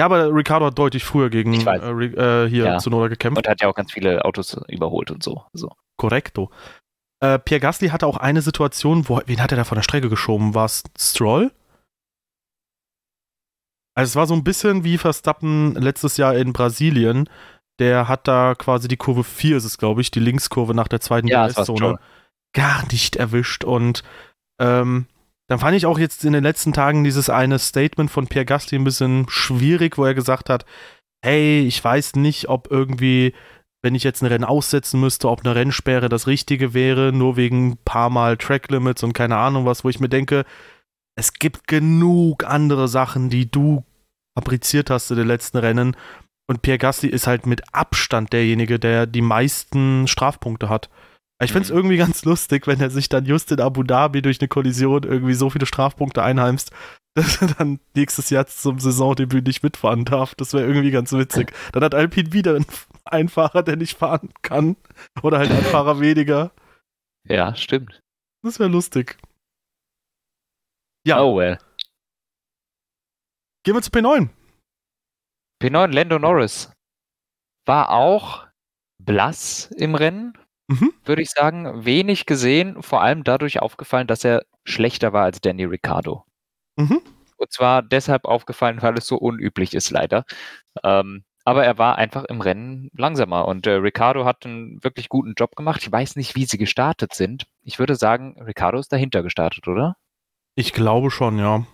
ja, 0.00 0.06
aber 0.06 0.34
Ricardo 0.34 0.64
hat 0.64 0.78
deutlich 0.78 1.04
früher 1.04 1.28
gegen 1.28 1.52
äh, 1.52 1.76
äh, 1.76 2.48
hier 2.48 2.64
ja. 2.64 2.78
Zunoda 2.78 3.08
gekämpft. 3.08 3.36
Und 3.36 3.46
hat 3.46 3.60
ja 3.60 3.68
auch 3.68 3.74
ganz 3.74 3.92
viele 3.92 4.24
Autos 4.24 4.58
überholt 4.68 5.10
und 5.10 5.22
so. 5.22 5.44
so. 5.52 5.72
Korrekto. 5.98 6.50
Äh, 7.20 7.38
Pierre 7.38 7.60
Gasly 7.60 7.88
hatte 7.88 8.06
auch 8.06 8.16
eine 8.16 8.42
Situation, 8.42 9.08
wo, 9.08 9.20
wen 9.26 9.42
hat 9.42 9.52
er 9.52 9.56
da 9.56 9.64
von 9.64 9.76
der 9.76 9.82
Strecke 9.82 10.08
geschoben? 10.08 10.54
War 10.54 10.64
es 10.64 10.82
Stroll? 10.98 11.52
Also 13.94 14.10
es 14.10 14.16
war 14.16 14.26
so 14.26 14.34
ein 14.34 14.44
bisschen 14.44 14.84
wie 14.84 14.98
Verstappen 14.98 15.74
letztes 15.74 16.16
Jahr 16.16 16.34
in 16.34 16.52
Brasilien. 16.52 17.28
Der 17.78 18.08
hat 18.08 18.28
da 18.28 18.54
quasi 18.54 18.88
die 18.88 18.96
Kurve 18.96 19.24
4, 19.24 19.56
ist 19.56 19.64
es 19.64 19.78
glaube 19.78 20.00
ich, 20.00 20.10
die 20.10 20.20
Linkskurve 20.20 20.74
nach 20.74 20.88
der 20.88 21.00
zweiten 21.00 21.28
ja, 21.28 21.48
zone 21.48 21.98
gar 22.54 22.86
nicht 22.90 23.16
erwischt. 23.16 23.64
Und 23.64 24.02
ähm, 24.60 25.06
dann 25.48 25.58
fand 25.58 25.76
ich 25.76 25.86
auch 25.86 25.98
jetzt 25.98 26.24
in 26.24 26.32
den 26.32 26.44
letzten 26.44 26.72
Tagen 26.72 27.04
dieses 27.04 27.28
eine 27.28 27.58
Statement 27.58 28.10
von 28.10 28.26
Pierre 28.26 28.46
Gasly 28.46 28.78
ein 28.78 28.84
bisschen 28.84 29.26
schwierig, 29.28 29.98
wo 29.98 30.04
er 30.04 30.14
gesagt 30.14 30.48
hat, 30.48 30.64
hey, 31.22 31.60
ich 31.60 31.82
weiß 31.82 32.16
nicht, 32.16 32.48
ob 32.48 32.70
irgendwie, 32.70 33.34
wenn 33.82 33.94
ich 33.94 34.04
jetzt 34.04 34.22
ein 34.22 34.26
Rennen 34.26 34.44
aussetzen 34.44 35.00
müsste, 35.00 35.28
ob 35.28 35.44
eine 35.44 35.54
Rennsperre 35.54 36.08
das 36.08 36.26
Richtige 36.26 36.74
wäre, 36.74 37.12
nur 37.12 37.36
wegen 37.36 37.70
ein 37.70 37.78
paar 37.84 38.10
Mal 38.10 38.36
Track 38.36 38.70
Limits 38.70 39.02
und 39.02 39.12
keine 39.12 39.36
Ahnung 39.36 39.64
was, 39.64 39.84
wo 39.84 39.88
ich 39.88 40.00
mir 40.00 40.08
denke, 40.08 40.44
es 41.16 41.34
gibt 41.34 41.66
genug 41.66 42.44
andere 42.44 42.88
Sachen, 42.88 43.30
die 43.30 43.50
du 43.50 43.84
fabriziert 44.36 44.90
hast 44.90 45.10
in 45.10 45.16
den 45.16 45.26
letzten 45.26 45.58
Rennen. 45.58 45.96
Und 46.46 46.62
Pierre 46.62 46.78
Gasly 46.78 47.08
ist 47.08 47.26
halt 47.26 47.46
mit 47.46 47.62
Abstand 47.74 48.32
derjenige, 48.32 48.78
der 48.78 49.06
die 49.06 49.22
meisten 49.22 50.08
Strafpunkte 50.08 50.68
hat. 50.68 50.90
Ich 51.42 51.52
finde 51.52 51.64
es 51.64 51.70
mhm. 51.70 51.76
irgendwie 51.76 51.96
ganz 51.98 52.24
lustig, 52.24 52.66
wenn 52.66 52.80
er 52.80 52.90
sich 52.90 53.08
dann 53.08 53.24
just 53.24 53.52
in 53.52 53.60
Abu 53.60 53.82
Dhabi 53.82 54.22
durch 54.22 54.40
eine 54.40 54.48
Kollision 54.48 55.04
irgendwie 55.04 55.34
so 55.34 55.50
viele 55.50 55.66
Strafpunkte 55.66 56.22
einheimst, 56.22 56.70
dass 57.14 57.42
er 57.42 57.48
dann 57.48 57.80
nächstes 57.94 58.30
Jahr 58.30 58.46
zum 58.46 58.78
Saisondebüt 58.78 59.46
nicht 59.46 59.62
mitfahren 59.62 60.04
darf. 60.04 60.34
Das 60.36 60.52
wäre 60.52 60.66
irgendwie 60.66 60.92
ganz 60.92 61.12
witzig. 61.12 61.52
Dann 61.72 61.82
hat 61.82 61.94
Alpine 61.94 62.32
wieder 62.32 62.58
einen 63.04 63.28
Fahrer, 63.28 63.62
der 63.62 63.76
nicht 63.76 63.98
fahren 63.98 64.32
kann. 64.42 64.76
Oder 65.22 65.38
halt 65.38 65.50
ein 65.50 65.64
Fahrer 65.64 66.00
weniger. 66.00 66.52
Ja, 67.28 67.54
stimmt. 67.56 68.00
Das 68.42 68.58
wäre 68.58 68.70
lustig. 68.70 69.18
Ja. 71.04 71.20
Oh 71.20 71.36
well. 71.36 71.58
Gehen 73.64 73.74
wir 73.74 73.82
zu 73.82 73.90
P9. 73.90 74.28
P9, 75.62 75.92
Lando 75.92 76.18
Norris. 76.18 76.72
War 77.66 77.90
auch 77.90 78.46
blass 78.98 79.70
im 79.76 79.94
Rennen, 79.94 80.32
mhm. 80.68 80.92
würde 81.04 81.22
ich 81.22 81.30
sagen, 81.30 81.84
wenig 81.84 82.26
gesehen, 82.26 82.82
vor 82.82 83.02
allem 83.02 83.24
dadurch 83.24 83.60
aufgefallen, 83.60 84.06
dass 84.06 84.24
er 84.24 84.44
schlechter 84.64 85.12
war 85.12 85.24
als 85.24 85.40
Danny 85.40 85.64
Ricciardo. 85.64 86.24
Mhm. 86.80 87.00
Und 87.36 87.52
zwar 87.52 87.82
deshalb 87.82 88.24
aufgefallen, 88.26 88.82
weil 88.82 88.98
es 88.98 89.06
so 89.06 89.16
unüblich 89.16 89.74
ist, 89.74 89.90
leider. 89.90 90.24
Ähm, 90.84 91.24
aber 91.44 91.64
er 91.64 91.78
war 91.78 91.96
einfach 91.96 92.24
im 92.24 92.40
Rennen 92.42 92.90
langsamer 92.94 93.48
und 93.48 93.66
äh, 93.66 93.72
Ricardo 93.72 94.24
hat 94.26 94.44
einen 94.44 94.82
wirklich 94.84 95.08
guten 95.08 95.32
Job 95.36 95.56
gemacht. 95.56 95.80
Ich 95.82 95.90
weiß 95.90 96.16
nicht, 96.16 96.36
wie 96.36 96.44
sie 96.44 96.58
gestartet 96.58 97.14
sind. 97.14 97.46
Ich 97.62 97.78
würde 97.78 97.96
sagen, 97.96 98.36
Ricardo 98.42 98.78
ist 98.78 98.92
dahinter 98.92 99.22
gestartet, 99.22 99.66
oder? 99.66 99.96
Ich 100.54 100.74
glaube 100.74 101.10
schon, 101.10 101.38
ja. 101.38 101.64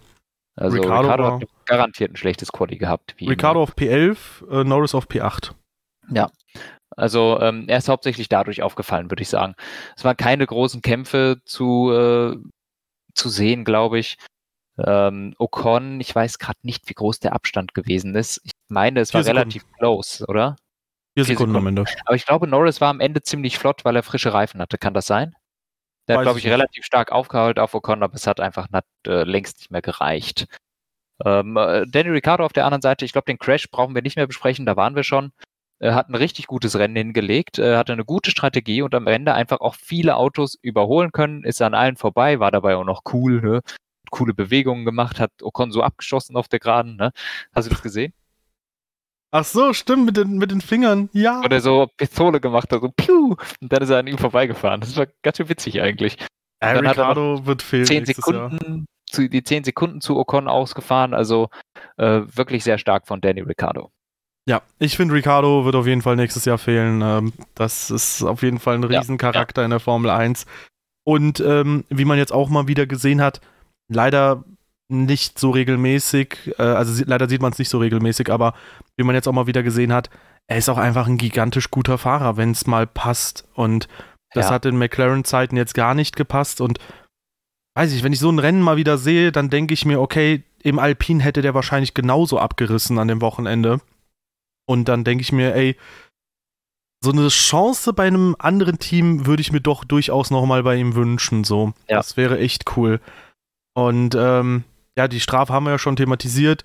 Also 0.55 0.79
Ricardo, 0.79 1.09
war- 1.09 1.41
hat 1.41 1.49
garantiert 1.67 2.13
ein 2.13 2.17
schlechtes 2.17 2.53
Quali 2.53 2.77
gehabt. 2.79 3.17
Ricardo 3.21 3.61
auf 3.61 3.75
P11, 3.77 4.49
äh, 4.49 4.65
Norris 4.65 4.95
auf 4.95 5.09
P8. 5.09 5.53
immer. 6.09 6.31
Also 6.97 7.41
ähm, 7.41 7.65
er 7.69 7.79
ist 7.79 7.89
hauptsächlich 7.89 8.29
dadurch 8.29 8.63
aufgefallen, 8.63 9.11
würde 9.11 9.23
ich 9.23 9.29
sagen. 9.29 9.55
Es 9.97 10.05
waren 10.05 10.17
keine 10.17 10.47
großen 10.47 10.81
Kämpfe 10.81 11.39
zu, 11.45 11.91
äh, 11.93 12.37
zu 13.15 13.29
sehen, 13.29 13.65
glaube 13.65 13.99
ich. 13.99 14.17
Ähm, 14.79 15.35
Ocon, 15.39 16.01
ich 16.01 16.15
weiß 16.15 16.39
gerade 16.39 16.59
nicht, 16.63 16.89
wie 16.89 16.95
groß 16.95 17.21
der 17.21 17.33
Abstand 17.33 17.75
gewesen 17.75 18.15
ist. 18.15 18.41
Ich 18.45 18.53
meine, 18.69 19.01
es 19.01 19.15
war 19.15 19.23
Sekunden. 19.23 19.39
relativ 19.39 19.65
close, 19.79 20.25
oder? 20.27 20.57
Vier 21.15 21.25
Vier 21.25 21.35
Sekunden 21.35 21.57
am 21.57 21.63
Sekunden. 21.63 21.87
Ende. 21.87 22.03
Aber 22.05 22.17
ich 22.17 22.27
glaube, 22.27 22.47
Norris 22.47 22.81
war 22.81 22.91
am 22.91 23.01
Ende 23.01 23.23
ziemlich 23.23 23.59
flott, 23.59 23.85
weil 23.85 23.97
er 23.97 24.03
frische 24.03 24.35
Reifen 24.35 24.61
hatte. 24.61 24.77
Kann 24.77 24.93
das 24.93 25.07
sein? 25.07 25.35
Der 26.09 26.17
Weiß 26.17 26.19
hat, 26.19 26.25
glaube 26.25 26.39
ich 26.39 26.45
ich, 26.45 26.51
nicht. 26.51 26.59
relativ 26.59 26.85
stark 26.85 27.11
aufgeholt 27.11 27.59
auf 27.59 27.75
Ocon, 27.75 28.03
aber 28.03 28.15
es 28.15 28.27
hat 28.27 28.39
einfach 28.39 28.69
nicht, 28.71 28.85
äh, 29.07 29.25
längst 29.25 29.59
nicht 29.59 29.71
mehr 29.71 29.83
gereicht. 29.83 30.47
Ähm, 31.25 31.57
äh, 31.57 31.87
Danny 31.87 32.11
Ricciardo 32.11 32.45
auf 32.45 32.53
der 32.53 32.67
anderen 32.67 32.83
Seite, 32.83 33.07
ich 33.07 33.13
glaube, 33.13 33.25
den 33.25 33.39
Crash 33.39 33.71
brauchen 33.71 33.95
wir 33.95 34.03
nicht 34.03 34.17
mehr 34.17 34.27
besprechen, 34.27 34.67
da 34.67 34.77
waren 34.77 34.95
wir 34.95 35.05
schon. 35.05 35.33
Er 35.79 35.95
hat 35.95 36.09
ein 36.09 36.15
richtig 36.15 36.47
gutes 36.47 36.79
Rennen 36.79 36.97
hingelegt, 36.97 37.59
hatte 37.59 37.93
eine 37.93 38.05
gute 38.05 38.31
Strategie 38.31 38.81
und 38.81 38.95
am 38.95 39.07
Ende 39.07 39.35
einfach 39.35 39.61
auch 39.61 39.75
viele 39.75 40.17
Autos 40.17 40.57
überholen 40.63 41.13
können, 41.13 41.45
ist 41.45 41.61
an 41.61 41.75
allen 41.75 41.97
vorbei, 41.97 42.41
war 42.41 42.51
dabei 42.51 42.77
auch 42.77 42.85
noch 42.85 43.03
cool, 43.13 43.43
ne? 43.43 43.61
Coole 44.11 44.35
Bewegungen 44.35 44.85
gemacht, 44.85 45.21
hat 45.21 45.33
Ocon 45.43 45.73
so 45.73 45.83
abgeschossen 45.83 46.37
auf 46.37 46.49
der 46.49 46.59
Geraden. 46.59 46.97
Ne? 46.97 47.13
Hast 47.55 47.67
du 47.67 47.71
das 47.71 47.83
gesehen? 47.83 48.13
Ach 49.33 49.45
so, 49.45 49.73
stimmt, 49.73 50.07
mit 50.07 50.17
den, 50.17 50.39
mit 50.39 50.51
den 50.51 50.61
Fingern. 50.61 51.11
Ja. 51.13 51.43
Oder 51.43 51.61
so 51.61 51.89
Pistole 51.97 52.41
gemacht 52.41 52.73
hat, 52.73 52.81
so 52.81 52.91
piu, 52.91 53.37
und 53.61 53.73
dann 53.73 53.83
ist 53.83 53.91
er 53.91 53.99
an 53.99 54.07
ihm 54.07 54.19
vorbeigefahren. 54.19 54.81
Das 54.81 54.97
war 54.97 55.07
ganz 55.23 55.37
schön 55.37 55.49
witzig 55.49 55.81
eigentlich. 55.83 56.17
Dann 56.61 56.77
hat 56.89 56.97
er 56.97 57.03
Ricardo 57.03 57.47
wird 57.47 57.63
fehlen 57.63 57.85
Zehn 57.85 58.05
nächstes 58.05 58.27
Jahr. 58.27 58.51
Sekunden, 58.51 58.87
zu, 59.07 59.29
die 59.29 59.43
zehn 59.43 59.65
Sekunden 59.65 60.01
zu 60.01 60.17
Ocon 60.17 60.49
ausgefahren, 60.49 61.13
also 61.13 61.49
äh, 61.97 62.23
wirklich 62.27 62.65
sehr 62.65 62.79
stark 62.79 63.07
von 63.07 63.21
Danny 63.21 63.41
Ricciardo. 63.41 63.91
Ja, 64.49 64.63
ich 64.79 64.97
finde, 64.97 65.15
Ricardo 65.15 65.65
wird 65.65 65.75
auf 65.75 65.87
jeden 65.87 66.03
Fall 66.03 66.17
nächstes 66.17 66.45
Jahr 66.45 66.59
fehlen. 66.59 67.03
Ähm, 67.03 67.33
das 67.55 67.91
ist 67.91 68.23
auf 68.23 68.43
jeden 68.43 68.61
Fall 68.61 68.77
ein 68.77 68.91
Ja, 68.91 69.01
Riesencharakter 69.01 69.65
in 69.65 69.71
der 69.71 69.81
Formel 69.81 70.11
1. 70.11 70.47
Und 71.05 71.41
ähm, 71.41 71.85
wie 71.89 72.05
man 72.05 72.17
jetzt 72.17 72.33
auch 72.33 72.49
mal 72.49 72.69
wieder 72.69 72.87
gesehen 72.87 73.21
hat, 73.21 73.41
leider 73.89 74.45
nicht 74.89 75.39
so 75.39 75.51
regelmäßig, 75.51 76.55
äh, 76.59 76.63
also 76.63 77.03
leider 77.07 77.29
sieht 77.29 77.43
man 77.43 77.53
es 77.53 77.59
nicht 77.59 77.69
so 77.69 77.79
regelmäßig, 77.79 78.31
aber 78.31 78.55
wie 78.97 79.05
man 79.05 79.15
jetzt 79.15 79.27
auch 79.27 79.33
mal 79.33 79.47
wieder 79.49 79.63
gesehen 79.63 79.93
hat, 79.93 80.11
er 80.49 80.59
ist 80.59 80.69
auch 80.69 80.79
einfach 80.79 81.07
ein 81.09 81.19
gigantisch 81.19 81.71
guter 81.71 81.99
Fahrer, 81.99 82.37
wenn 82.37 82.53
es 82.53 82.67
mal 82.67 82.87
passt. 82.87 83.49
Und 83.55 83.89
das 84.33 84.47
Ja. 84.47 84.53
hat 84.53 84.65
in 84.67 84.79
McLaren-Zeiten 84.79 85.57
jetzt 85.57 85.75
gar 85.75 85.95
nicht 85.95 86.15
gepasst. 86.15 86.61
Und 86.61 86.79
weiß 87.77 87.93
ich, 87.93 88.05
wenn 88.05 88.13
ich 88.13 88.21
so 88.21 88.31
ein 88.31 88.39
Rennen 88.39 88.63
mal 88.63 88.77
wieder 88.77 88.97
sehe, 88.97 89.33
dann 89.33 89.51
denke 89.51 89.75
ich 89.75 89.85
mir, 89.85 90.01
okay, 90.01 90.45
im 90.63 90.79
Alpin 90.79 91.19
hätte 91.21 91.43
der 91.43 91.55
wahrscheinlich 91.55 91.95
genauso 91.95 92.39
abgerissen 92.39 92.99
an 92.99 93.09
dem 93.09 93.21
Wochenende. 93.21 93.81
Und 94.69 94.87
dann 94.89 95.03
denke 95.05 95.23
ich 95.23 95.33
mir, 95.33 95.55
ey, 95.55 95.77
so 97.03 97.11
eine 97.13 97.29
Chance 97.29 97.93
bei 97.93 98.07
einem 98.07 98.37
anderen 98.39 98.79
Team 98.79 99.27
würde 99.27 99.41
ich 99.41 99.53
mir 99.53 99.61
doch 99.61 99.85
durchaus 99.85 100.31
nochmal 100.31 100.63
bei 100.63 100.77
ihm 100.77 100.95
wünschen. 100.95 101.43
So, 101.45 101.73
Ja. 101.89 101.97
das 101.97 102.17
wäre 102.17 102.39
echt 102.39 102.77
cool. 102.77 103.01
Und 103.77 104.15
ähm, 104.19 104.65
ja, 104.97 105.07
die 105.07 105.21
Strafe 105.21 105.53
haben 105.53 105.65
wir 105.65 105.73
ja 105.73 105.79
schon 105.79 105.97
thematisiert. 105.97 106.65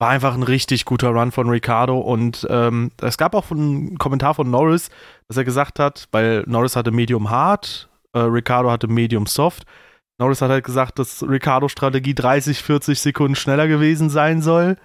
War 0.00 0.10
einfach 0.10 0.34
ein 0.34 0.42
richtig 0.42 0.84
guter 0.84 1.10
Run 1.10 1.30
von 1.30 1.48
Ricardo. 1.48 1.98
Und 2.00 2.46
ähm, 2.50 2.90
es 3.00 3.16
gab 3.16 3.34
auch 3.36 3.52
einen 3.52 3.96
Kommentar 3.96 4.34
von 4.34 4.50
Norris, 4.50 4.90
dass 5.28 5.36
er 5.36 5.44
gesagt 5.44 5.78
hat, 5.78 6.08
weil 6.10 6.42
Norris 6.48 6.74
hatte 6.74 6.90
Medium 6.90 7.30
Hard, 7.30 7.88
äh, 8.12 8.18
Ricardo 8.18 8.72
hatte 8.72 8.88
Medium 8.88 9.26
Soft. 9.26 9.66
Norris 10.18 10.42
hat 10.42 10.50
halt 10.50 10.64
gesagt, 10.64 10.98
dass 10.98 11.22
Ricardo-Strategie 11.22 12.16
30, 12.16 12.60
40 12.60 13.00
Sekunden 13.00 13.36
schneller 13.36 13.68
gewesen 13.68 14.10
sein 14.10 14.42
soll. 14.42 14.78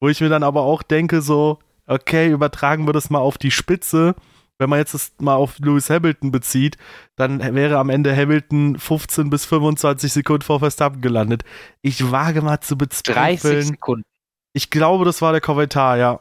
Wo 0.00 0.08
ich 0.08 0.20
mir 0.20 0.28
dann 0.28 0.44
aber 0.44 0.62
auch 0.62 0.84
denke, 0.84 1.20
so, 1.20 1.58
okay, 1.88 2.30
übertragen 2.30 2.86
wir 2.86 2.92
das 2.92 3.10
mal 3.10 3.18
auf 3.18 3.38
die 3.38 3.50
Spitze. 3.50 4.14
Wenn 4.58 4.70
man 4.70 4.80
jetzt 4.80 4.92
das 4.92 5.12
mal 5.20 5.36
auf 5.36 5.58
Lewis 5.60 5.88
Hamilton 5.88 6.32
bezieht, 6.32 6.76
dann 7.16 7.54
wäre 7.54 7.78
am 7.78 7.90
Ende 7.90 8.14
Hamilton 8.14 8.78
15 8.78 9.30
bis 9.30 9.46
25 9.46 10.12
Sekunden 10.12 10.42
vor 10.42 10.58
Verstappen 10.58 11.00
gelandet. 11.00 11.44
Ich 11.80 12.10
wage 12.10 12.42
mal 12.42 12.60
zu 12.60 12.76
30 12.76 12.88
bezweifeln. 13.04 13.62
Sekunden. 13.62 14.04
Ich 14.52 14.70
glaube, 14.70 15.04
das 15.04 15.22
war 15.22 15.30
der 15.30 15.40
Kommentar, 15.40 15.96
ja. 15.96 16.18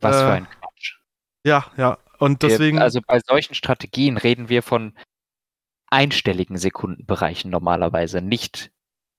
Was 0.00 0.16
Äh, 0.16 0.20
für 0.20 0.32
ein 0.32 0.46
Quatsch. 0.48 0.96
Ja, 1.44 1.66
ja. 1.76 1.98
Und 2.18 2.42
deswegen, 2.42 2.78
also 2.78 3.00
bei 3.06 3.20
solchen 3.20 3.54
Strategien 3.54 4.16
reden 4.16 4.48
wir 4.48 4.62
von 4.62 4.94
einstelligen 5.90 6.56
Sekundenbereichen 6.56 7.50
normalerweise, 7.50 8.22
nicht 8.22 8.70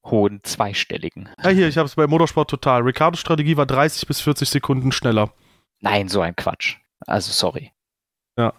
hohen 0.04 0.42
zweistelligen. 0.44 1.30
ja 1.44 1.50
hier, 1.50 1.68
ich 1.68 1.78
habe 1.78 1.86
es 1.86 1.96
bei 1.96 2.08
Motorsport 2.08 2.50
total. 2.50 2.82
Ricardos 2.82 3.20
Strategie 3.20 3.58
war 3.58 3.66
30 3.66 4.08
bis 4.08 4.22
40 4.22 4.50
Sekunden 4.50 4.92
schneller. 4.92 5.34
Nein, 5.82 6.10
so 6.10 6.22
ein 6.22 6.36
Quatsch. 6.36 6.78
Also 7.06 7.32
sorry. 7.32 7.72
Ja. 8.38 8.54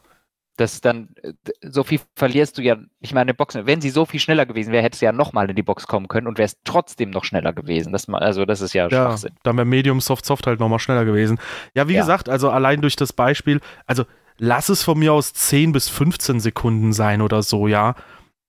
Das 0.58 0.80
dann, 0.80 1.10
äh, 1.22 1.34
so 1.62 1.84
viel 1.84 2.00
verlierst 2.14 2.56
du 2.56 2.62
ja, 2.62 2.76
ich 3.00 3.12
meine, 3.12 3.34
Boxen, 3.34 3.66
wenn 3.66 3.82
sie 3.82 3.90
so 3.90 4.06
viel 4.06 4.20
schneller 4.20 4.46
gewesen 4.46 4.72
wäre, 4.72 4.82
hättest 4.82 5.02
du 5.02 5.06
ja 5.06 5.12
nochmal 5.12 5.50
in 5.50 5.56
die 5.56 5.62
Box 5.62 5.86
kommen 5.86 6.08
können 6.08 6.26
und 6.26 6.38
wärst 6.38 6.58
trotzdem 6.64 7.10
noch 7.10 7.24
schneller 7.24 7.52
gewesen. 7.52 7.92
Das, 7.92 8.08
also 8.08 8.46
das 8.46 8.62
ist 8.62 8.72
ja, 8.72 8.84
Ja, 8.88 9.08
Schwachsinn. 9.10 9.34
dann 9.42 9.56
wäre 9.56 9.66
Medium 9.66 10.00
Soft 10.00 10.24
Soft 10.24 10.46
halt 10.46 10.58
nochmal 10.60 10.78
schneller 10.78 11.04
gewesen. 11.04 11.38
Ja, 11.74 11.88
wie 11.88 11.94
Ja. 11.94 12.00
gesagt, 12.00 12.28
also 12.30 12.48
allein 12.50 12.80
durch 12.80 12.96
das 12.96 13.12
Beispiel, 13.12 13.60
also 13.86 14.04
lass 14.38 14.70
es 14.70 14.82
von 14.82 14.98
mir 14.98 15.12
aus 15.12 15.34
10 15.34 15.72
bis 15.72 15.90
15 15.90 16.40
Sekunden 16.40 16.94
sein 16.94 17.20
oder 17.20 17.42
so, 17.42 17.68
ja. 17.68 17.94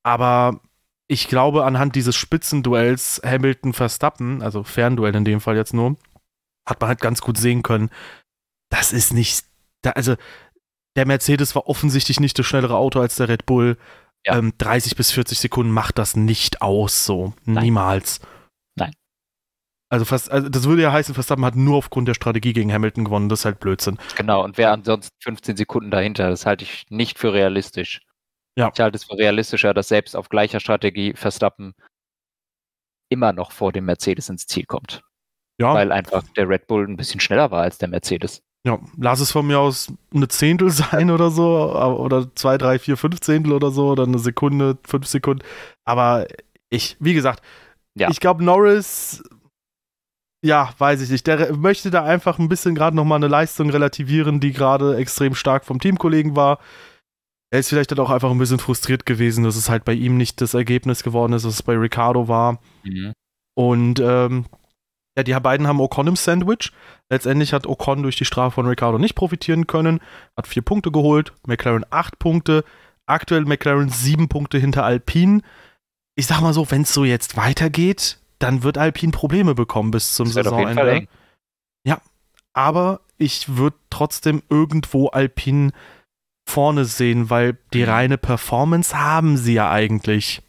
Aber 0.04 0.62
ich 1.10 1.28
glaube, 1.28 1.66
anhand 1.66 1.96
dieses 1.96 2.16
Spitzenduells 2.16 3.22
Hamilton-Verstappen, 3.26 4.42
also 4.42 4.64
Fernduell 4.64 5.16
in 5.16 5.26
dem 5.26 5.42
Fall 5.42 5.58
jetzt 5.58 5.74
nur, 5.74 5.98
hat 6.66 6.80
man 6.80 6.88
halt 6.90 7.02
ganz 7.02 7.20
gut 7.22 7.38
sehen 7.38 7.64
können, 7.64 7.90
das 8.70 8.94
ist 8.94 9.14
nicht, 9.14 9.46
da, 9.82 9.92
also 9.92 10.16
der 10.98 11.06
Mercedes 11.06 11.56
war 11.56 11.68
offensichtlich 11.68 12.20
nicht 12.20 12.38
das 12.38 12.46
schnellere 12.46 12.76
Auto 12.76 13.00
als 13.00 13.16
der 13.16 13.30
Red 13.30 13.46
Bull. 13.46 13.78
Ja. 14.26 14.38
Ähm, 14.38 14.54
30 14.58 14.96
bis 14.96 15.12
40 15.12 15.40
Sekunden 15.40 15.72
macht 15.72 15.98
das 15.98 16.16
nicht 16.16 16.62
aus, 16.62 17.06
so. 17.06 17.34
Nein. 17.46 17.66
Niemals. 17.66 18.20
Nein. 18.76 18.92
Also, 19.90 20.04
fast, 20.04 20.30
also 20.30 20.50
das 20.50 20.66
würde 20.66 20.82
ja 20.82 20.92
heißen, 20.92 21.14
Verstappen 21.14 21.46
hat 21.46 21.56
nur 21.56 21.78
aufgrund 21.78 22.08
der 22.08 22.16
Strategie 22.16 22.52
gegen 22.52 22.74
Hamilton 22.74 23.06
gewonnen. 23.06 23.30
Das 23.30 23.40
ist 23.40 23.46
halt 23.46 23.60
Blödsinn. 23.60 24.00
Genau, 24.16 24.44
und 24.44 24.58
wer 24.58 24.72
ansonsten 24.72 25.16
15 25.22 25.56
Sekunden 25.56 25.92
dahinter, 25.92 26.30
das 26.30 26.46
halte 26.46 26.66
ich 26.66 26.88
nicht 26.90 27.20
für 27.20 27.32
realistisch. 27.32 28.02
Ja. 28.58 28.72
Ich 28.74 28.80
halte 28.80 28.98
es 28.98 29.04
für 29.04 29.18
realistischer, 29.18 29.76
dass 29.76 29.88
selbst 29.88 30.16
auf 30.16 30.30
gleicher 30.30 30.60
Strategie 30.60 31.14
Verstappen 31.14 31.76
immer 33.10 33.32
noch 33.32 33.52
vor 33.52 33.72
dem 33.72 33.86
Mercedes 33.86 34.30
ins 34.30 34.48
Ziel 34.48 34.66
kommt. 34.66 35.04
Ja, 35.60 35.74
Weil 35.74 35.92
einfach 35.92 36.24
der 36.36 36.50
Red 36.50 36.68
Bull 36.68 36.88
ein 36.88 36.98
bisschen 36.98 37.20
schneller 37.20 37.52
war 37.52 37.62
als 37.62 37.78
der 37.78 37.88
Mercedes. 37.88 38.44
Ja, 38.68 38.80
lass 38.98 39.22
es 39.22 39.32
von 39.32 39.48
mir 39.48 39.60
aus 39.60 39.94
eine 40.14 40.28
Zehntel 40.28 40.70
sein 40.70 41.10
oder 41.10 41.32
so. 41.32 41.74
Oder 41.74 42.34
zwei, 42.36 42.58
drei, 42.58 42.78
vier, 42.80 42.98
fünf 42.98 43.22
Zehntel 43.22 43.54
oder 43.54 43.72
so. 43.72 43.88
Oder 43.90 44.04
eine 44.04 44.20
Sekunde, 44.20 44.78
fünf 44.86 45.08
Sekunden. 45.08 45.44
Aber 45.86 46.28
ich, 46.70 46.98
wie 47.00 47.14
gesagt, 47.14 47.42
Ja. 47.96 48.10
ich 48.10 48.20
glaube, 48.20 48.44
Norris, 48.44 49.24
ja, 50.44 50.70
weiß 50.78 51.02
ich 51.02 51.10
nicht. 51.10 51.26
Der 51.26 51.56
möchte 51.56 51.90
da 51.90 52.04
einfach 52.04 52.40
ein 52.40 52.50
bisschen 52.50 52.76
gerade 52.76 52.96
nochmal 52.96 53.18
eine 53.18 53.28
Leistung 53.30 53.70
relativieren, 53.70 54.40
die 54.40 54.52
gerade 54.52 54.98
extrem 54.98 55.34
stark 55.34 55.66
vom 55.66 55.80
Teamkollegen 55.80 56.36
war. 56.36 56.60
Er 57.50 57.60
ist 57.60 57.70
vielleicht 57.70 57.92
dann 57.92 58.00
auch 58.00 58.10
einfach 58.10 58.30
ein 58.30 58.38
bisschen 58.38 58.60
frustriert 58.60 59.06
gewesen, 59.06 59.46
dass 59.46 59.56
es 59.56 59.70
halt 59.70 59.86
bei 59.86 59.94
ihm 59.94 60.18
nicht 60.18 60.42
das 60.42 60.54
Ergebnis 60.54 61.02
geworden 61.04 61.32
ist, 61.32 61.46
was 61.46 61.54
es 61.54 61.64
bei 61.64 61.78
Ricardo 61.78 62.28
war. 62.28 62.60
Und 63.56 64.00
ähm, 64.02 64.46
ja, 65.18 65.24
die 65.24 65.34
beiden 65.34 65.66
haben 65.68 65.80
Ocon 65.82 66.08
im 66.08 66.16
Sandwich. 66.16 66.72
Letztendlich 67.10 67.52
hat 67.52 67.66
Ocon 67.66 68.04
durch 68.04 68.16
die 68.18 68.26
Strafe 68.26 68.54
von 68.56 68.68
Ricardo 68.68 69.00
nicht 69.00 69.16
profitieren 69.16 69.66
können, 69.66 70.00
hat 70.38 70.46
vier 70.48 70.62
Punkte 70.62 70.92
geholt, 70.92 71.34
McLaren 71.48 71.86
acht 71.90 72.20
Punkte, 72.20 72.64
aktuell 73.08 73.46
McLaren 73.46 73.90
sieben 73.90 74.30
Punkte 74.30 74.60
hinter 74.60 74.86
Alpine. 74.86 75.42
Ich 76.16 76.28
sag 76.28 76.42
mal 76.42 76.54
so, 76.54 76.70
wenn 76.70 76.84
es 76.84 76.94
so 76.94 77.04
jetzt 77.04 77.36
weitergeht, 77.36 78.20
dann 78.38 78.62
wird 78.62 78.78
Alpine 78.78 79.12
Probleme 79.12 79.56
bekommen 79.56 79.90
bis 79.90 80.14
zum 80.14 80.28
Saisonende. 80.28 80.92
eng. 80.92 81.08
Aber 82.54 83.02
ich 83.18 83.56
würde 83.58 83.78
trotzdem 83.92 84.42
irgendwo 84.50 85.08
Alpine 85.10 85.72
vorne 86.50 86.86
sehen, 86.86 87.30
weil 87.30 87.58
die 87.74 87.84
Mhm. 87.84 87.90
reine 87.90 88.18
Performance 88.18 88.98
haben 89.00 89.38
sie 89.38 89.54
ja 89.54 89.70
eigentlich. 89.70 90.42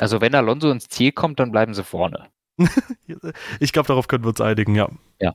Also 0.00 0.20
wenn 0.20 0.34
Alonso 0.34 0.70
ins 0.70 0.88
Ziel 0.88 1.12
kommt, 1.12 1.38
dann 1.38 1.52
bleiben 1.52 1.72
sie 1.72 1.84
vorne. 1.84 2.28
Ich 3.60 3.72
glaube, 3.72 3.88
darauf 3.88 4.08
können 4.08 4.24
wir 4.24 4.28
uns 4.28 4.40
einigen, 4.40 4.74
ja. 4.74 4.88
Ja. 5.20 5.32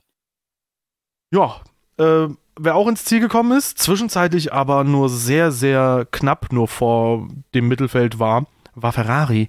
Ja, 1.32 1.60
äh, 1.98 2.28
wer 2.58 2.74
auch 2.74 2.88
ins 2.88 3.04
Ziel 3.04 3.20
gekommen 3.20 3.56
ist, 3.56 3.78
zwischenzeitlich 3.78 4.52
aber 4.52 4.84
nur 4.84 5.08
sehr, 5.08 5.52
sehr 5.52 6.06
knapp 6.10 6.52
nur 6.52 6.68
vor 6.68 7.28
dem 7.54 7.68
Mittelfeld 7.68 8.18
war, 8.18 8.46
war 8.74 8.92
Ferrari. 8.92 9.48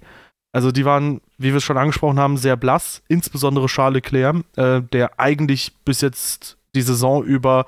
Also 0.53 0.71
die 0.71 0.85
waren, 0.85 1.19
wie 1.37 1.49
wir 1.49 1.57
es 1.57 1.63
schon 1.63 1.77
angesprochen 1.77 2.19
haben, 2.19 2.37
sehr 2.37 2.55
blass, 2.55 3.01
insbesondere 3.07 3.65
Charles 3.65 3.95
Leclerc, 3.95 4.43
äh, 4.55 4.81
der 4.81 5.19
eigentlich 5.19 5.73
bis 5.83 6.01
jetzt 6.01 6.57
die 6.75 6.81
Saison 6.81 7.23
über 7.23 7.65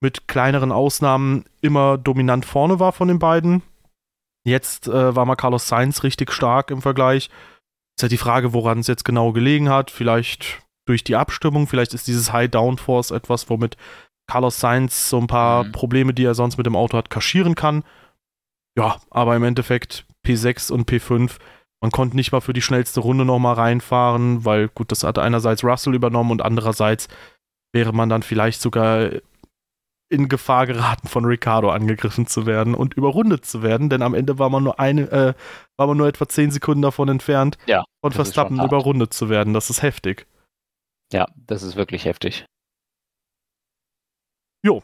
mit 0.00 0.28
kleineren 0.28 0.72
Ausnahmen 0.72 1.44
immer 1.60 1.98
dominant 1.98 2.44
vorne 2.44 2.80
war 2.80 2.92
von 2.92 3.08
den 3.08 3.18
beiden. 3.18 3.62
Jetzt 4.44 4.88
äh, 4.88 5.14
war 5.14 5.24
mal 5.26 5.36
Carlos 5.36 5.68
Sainz 5.68 6.02
richtig 6.02 6.32
stark 6.32 6.70
im 6.70 6.82
Vergleich. 6.82 7.30
Ist 7.96 8.02
halt 8.02 8.12
die 8.12 8.18
Frage, 8.18 8.52
woran 8.52 8.78
es 8.78 8.86
jetzt 8.86 9.04
genau 9.04 9.32
gelegen 9.32 9.68
hat. 9.68 9.90
Vielleicht 9.90 10.62
durch 10.86 11.04
die 11.04 11.16
Abstimmung, 11.16 11.66
vielleicht 11.66 11.94
ist 11.94 12.06
dieses 12.06 12.32
High 12.32 12.50
Downforce 12.50 13.10
etwas, 13.10 13.48
womit 13.48 13.76
Carlos 14.26 14.58
Sainz 14.58 15.08
so 15.08 15.18
ein 15.18 15.26
paar 15.26 15.64
mhm. 15.64 15.72
Probleme, 15.72 16.14
die 16.14 16.24
er 16.24 16.34
sonst 16.34 16.56
mit 16.56 16.66
dem 16.66 16.76
Auto 16.76 16.96
hat, 16.96 17.10
kaschieren 17.10 17.54
kann. 17.54 17.84
Ja, 18.76 18.96
aber 19.10 19.36
im 19.36 19.44
Endeffekt 19.44 20.06
P6 20.26 20.72
und 20.72 20.90
P5, 20.90 21.38
man 21.82 21.90
konnte 21.90 22.16
nicht 22.16 22.32
mal 22.32 22.40
für 22.40 22.52
die 22.52 22.62
schnellste 22.62 23.00
Runde 23.00 23.24
nochmal 23.24 23.54
reinfahren, 23.54 24.44
weil 24.44 24.68
gut, 24.68 24.90
das 24.90 25.02
hat 25.02 25.18
einerseits 25.18 25.64
Russell 25.64 25.94
übernommen 25.94 26.30
und 26.30 26.42
andererseits 26.42 27.08
wäre 27.72 27.92
man 27.92 28.08
dann 28.08 28.22
vielleicht 28.22 28.60
sogar 28.60 29.10
in 30.12 30.28
Gefahr 30.28 30.66
geraten, 30.66 31.08
von 31.08 31.24
Ricardo 31.24 31.70
angegriffen 31.70 32.26
zu 32.26 32.44
werden 32.44 32.74
und 32.74 32.94
überrundet 32.94 33.46
zu 33.46 33.62
werden, 33.62 33.88
denn 33.88 34.02
am 34.02 34.12
Ende 34.12 34.38
war 34.38 34.50
man 34.50 34.62
nur 34.62 34.78
eine, 34.78 35.10
äh, 35.10 35.34
war 35.78 35.86
man 35.86 35.96
nur 35.96 36.06
etwa 36.06 36.28
zehn 36.28 36.50
Sekunden 36.50 36.82
davon 36.82 37.08
entfernt, 37.08 37.56
ja, 37.66 37.82
von 38.02 38.12
Verstappen 38.12 38.62
überrundet 38.62 39.14
zu 39.14 39.30
werden. 39.30 39.54
Das 39.54 39.70
ist 39.70 39.82
heftig. 39.82 40.26
Ja, 41.12 41.26
das 41.34 41.62
ist 41.62 41.76
wirklich 41.76 42.04
heftig. 42.04 42.44
Jo. 44.62 44.82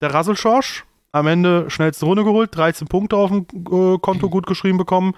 Der 0.00 0.12
Rasselschorsch 0.12 0.84
am 1.12 1.26
Ende 1.26 1.70
schnellste 1.70 2.04
Runde 2.04 2.24
geholt, 2.24 2.54
13 2.54 2.88
Punkte 2.88 3.16
auf 3.16 3.30
dem 3.30 3.46
äh, 3.52 3.98
Konto 3.98 4.28
gut 4.30 4.46
geschrieben 4.46 4.78
bekommen 4.78 5.14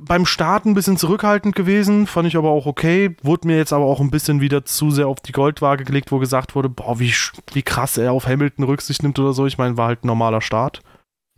beim 0.00 0.26
Start 0.26 0.66
ein 0.66 0.74
bisschen 0.74 0.98
zurückhaltend 0.98 1.56
gewesen, 1.56 2.06
fand 2.06 2.28
ich 2.28 2.36
aber 2.36 2.50
auch 2.50 2.66
okay. 2.66 3.16
Wurde 3.22 3.46
mir 3.46 3.56
jetzt 3.56 3.72
aber 3.72 3.86
auch 3.86 4.00
ein 4.00 4.10
bisschen 4.10 4.40
wieder 4.40 4.64
zu 4.64 4.90
sehr 4.90 5.08
auf 5.08 5.20
die 5.20 5.32
Goldwaage 5.32 5.84
gelegt, 5.84 6.12
wo 6.12 6.18
gesagt 6.18 6.54
wurde, 6.54 6.68
boah, 6.68 7.00
wie, 7.00 7.14
wie 7.52 7.62
krass 7.62 7.96
er 7.96 8.12
auf 8.12 8.26
Hamilton 8.26 8.64
Rücksicht 8.64 9.02
nimmt 9.02 9.18
oder 9.18 9.32
so. 9.32 9.46
Ich 9.46 9.58
meine, 9.58 9.76
war 9.76 9.88
halt 9.88 10.04
ein 10.04 10.08
normaler 10.08 10.42
Start. 10.42 10.82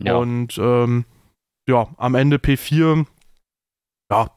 Ja. 0.03 0.15
Und 0.15 0.57
ähm, 0.57 1.05
ja, 1.67 1.87
am 1.97 2.15
Ende 2.15 2.37
P4, 2.37 3.05
ja, 4.11 4.29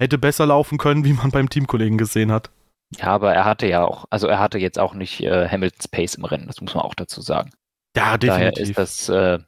hätte 0.00 0.18
besser 0.18 0.46
laufen 0.46 0.78
können, 0.78 1.04
wie 1.04 1.12
man 1.12 1.30
beim 1.30 1.48
Teamkollegen 1.48 1.98
gesehen 1.98 2.32
hat. 2.32 2.50
Ja, 2.96 3.06
aber 3.06 3.32
er 3.32 3.44
hatte 3.44 3.66
ja 3.66 3.84
auch, 3.84 4.04
also 4.10 4.26
er 4.26 4.38
hatte 4.38 4.58
jetzt 4.58 4.78
auch 4.78 4.94
nicht 4.94 5.20
äh, 5.20 5.48
Hamiltons 5.48 5.88
Pace 5.88 6.16
im 6.16 6.24
Rennen, 6.24 6.46
das 6.46 6.60
muss 6.60 6.74
man 6.74 6.84
auch 6.84 6.94
dazu 6.94 7.20
sagen. 7.20 7.50
Ja, 7.96 8.18
definitiv. 8.18 8.74
Daher 8.74 8.84
ist 8.86 9.08
das, 9.08 9.08
äh, 9.08 9.38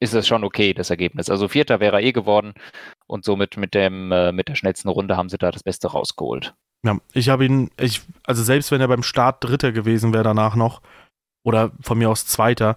ist 0.00 0.14
das 0.14 0.26
schon 0.26 0.44
okay, 0.44 0.74
das 0.74 0.90
Ergebnis. 0.90 1.30
Also 1.30 1.48
Vierter 1.48 1.80
wäre 1.80 1.96
er 1.96 2.02
eh 2.02 2.12
geworden 2.12 2.54
und 3.06 3.24
somit 3.24 3.56
mit, 3.56 3.74
dem, 3.74 4.12
äh, 4.12 4.32
mit 4.32 4.48
der 4.48 4.54
schnellsten 4.54 4.88
Runde 4.88 5.16
haben 5.16 5.28
sie 5.28 5.38
da 5.38 5.50
das 5.50 5.62
Beste 5.62 5.88
rausgeholt. 5.88 6.54
Ja, 6.84 6.98
ich 7.12 7.28
habe 7.28 7.44
ihn, 7.44 7.70
ich, 7.78 8.02
also 8.24 8.42
selbst 8.42 8.70
wenn 8.70 8.80
er 8.80 8.88
beim 8.88 9.02
Start 9.02 9.44
Dritter 9.44 9.72
gewesen 9.72 10.12
wäre 10.12 10.24
danach 10.24 10.56
noch, 10.56 10.82
oder 11.44 11.72
von 11.80 11.98
mir 11.98 12.10
aus 12.10 12.26
Zweiter, 12.26 12.76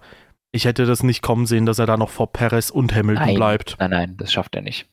ich 0.52 0.64
hätte 0.64 0.86
das 0.86 1.02
nicht 1.02 1.22
kommen 1.22 1.46
sehen, 1.46 1.66
dass 1.66 1.78
er 1.78 1.86
da 1.86 1.96
noch 1.96 2.10
vor 2.10 2.32
Perez 2.32 2.70
und 2.70 2.94
Hamilton 2.94 3.26
nein, 3.26 3.34
bleibt. 3.34 3.76
Nein, 3.78 3.90
nein, 3.90 4.16
das 4.16 4.32
schafft 4.32 4.54
er 4.54 4.62
nicht. 4.62 4.88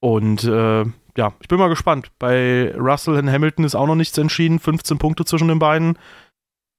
Und 0.00 0.44
äh, 0.44 0.84
ja, 1.16 1.32
ich 1.40 1.48
bin 1.48 1.58
mal 1.58 1.68
gespannt. 1.68 2.10
Bei 2.18 2.74
Russell 2.76 3.14
und 3.14 3.30
Hamilton 3.30 3.64
ist 3.64 3.74
auch 3.74 3.86
noch 3.86 3.94
nichts 3.94 4.18
entschieden. 4.18 4.58
15 4.58 4.98
Punkte 4.98 5.24
zwischen 5.24 5.48
den 5.48 5.58
beiden 5.58 5.96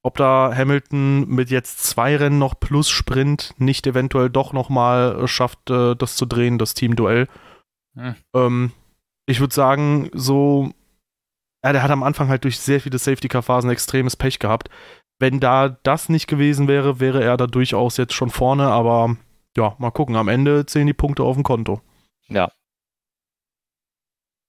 ob 0.07 0.15
da 0.15 0.53
Hamilton 0.55 1.27
mit 1.27 1.49
jetzt 1.49 1.83
zwei 1.83 2.15
Rennen 2.15 2.39
noch 2.39 2.57
plus 2.57 2.89
Sprint 2.89 3.53
nicht 3.57 3.85
eventuell 3.87 4.29
doch 4.29 4.53
nochmal 4.53 5.27
schafft, 5.27 5.69
äh, 5.69 5.95
das 5.95 6.15
zu 6.15 6.25
drehen, 6.25 6.57
das 6.57 6.73
Teamduell. 6.73 7.27
Hm. 7.97 8.15
Ähm, 8.33 8.71
ich 9.25 9.39
würde 9.39 9.53
sagen, 9.53 10.10
so, 10.13 10.71
ja, 11.63 11.73
der 11.73 11.83
hat 11.83 11.91
am 11.91 12.03
Anfang 12.03 12.29
halt 12.29 12.43
durch 12.43 12.60
sehr 12.60 12.79
viele 12.79 12.97
Safety-Car-Phasen 12.97 13.69
extremes 13.69 14.15
Pech 14.15 14.39
gehabt. 14.39 14.69
Wenn 15.19 15.39
da 15.39 15.69
das 15.83 16.10
nicht 16.10 16.27
gewesen 16.27 16.67
wäre, 16.67 16.99
wäre 16.99 17.23
er 17.23 17.38
da 17.38 17.47
durchaus 17.47 17.97
jetzt 17.97 18.13
schon 18.13 18.29
vorne, 18.29 18.67
aber 18.67 19.17
ja, 19.57 19.75
mal 19.79 19.91
gucken. 19.91 20.15
Am 20.15 20.27
Ende 20.27 20.65
zählen 20.65 20.88
die 20.88 20.93
Punkte 20.93 21.23
auf 21.23 21.36
dem 21.36 21.43
Konto. 21.43 21.81
Ja. 22.27 22.51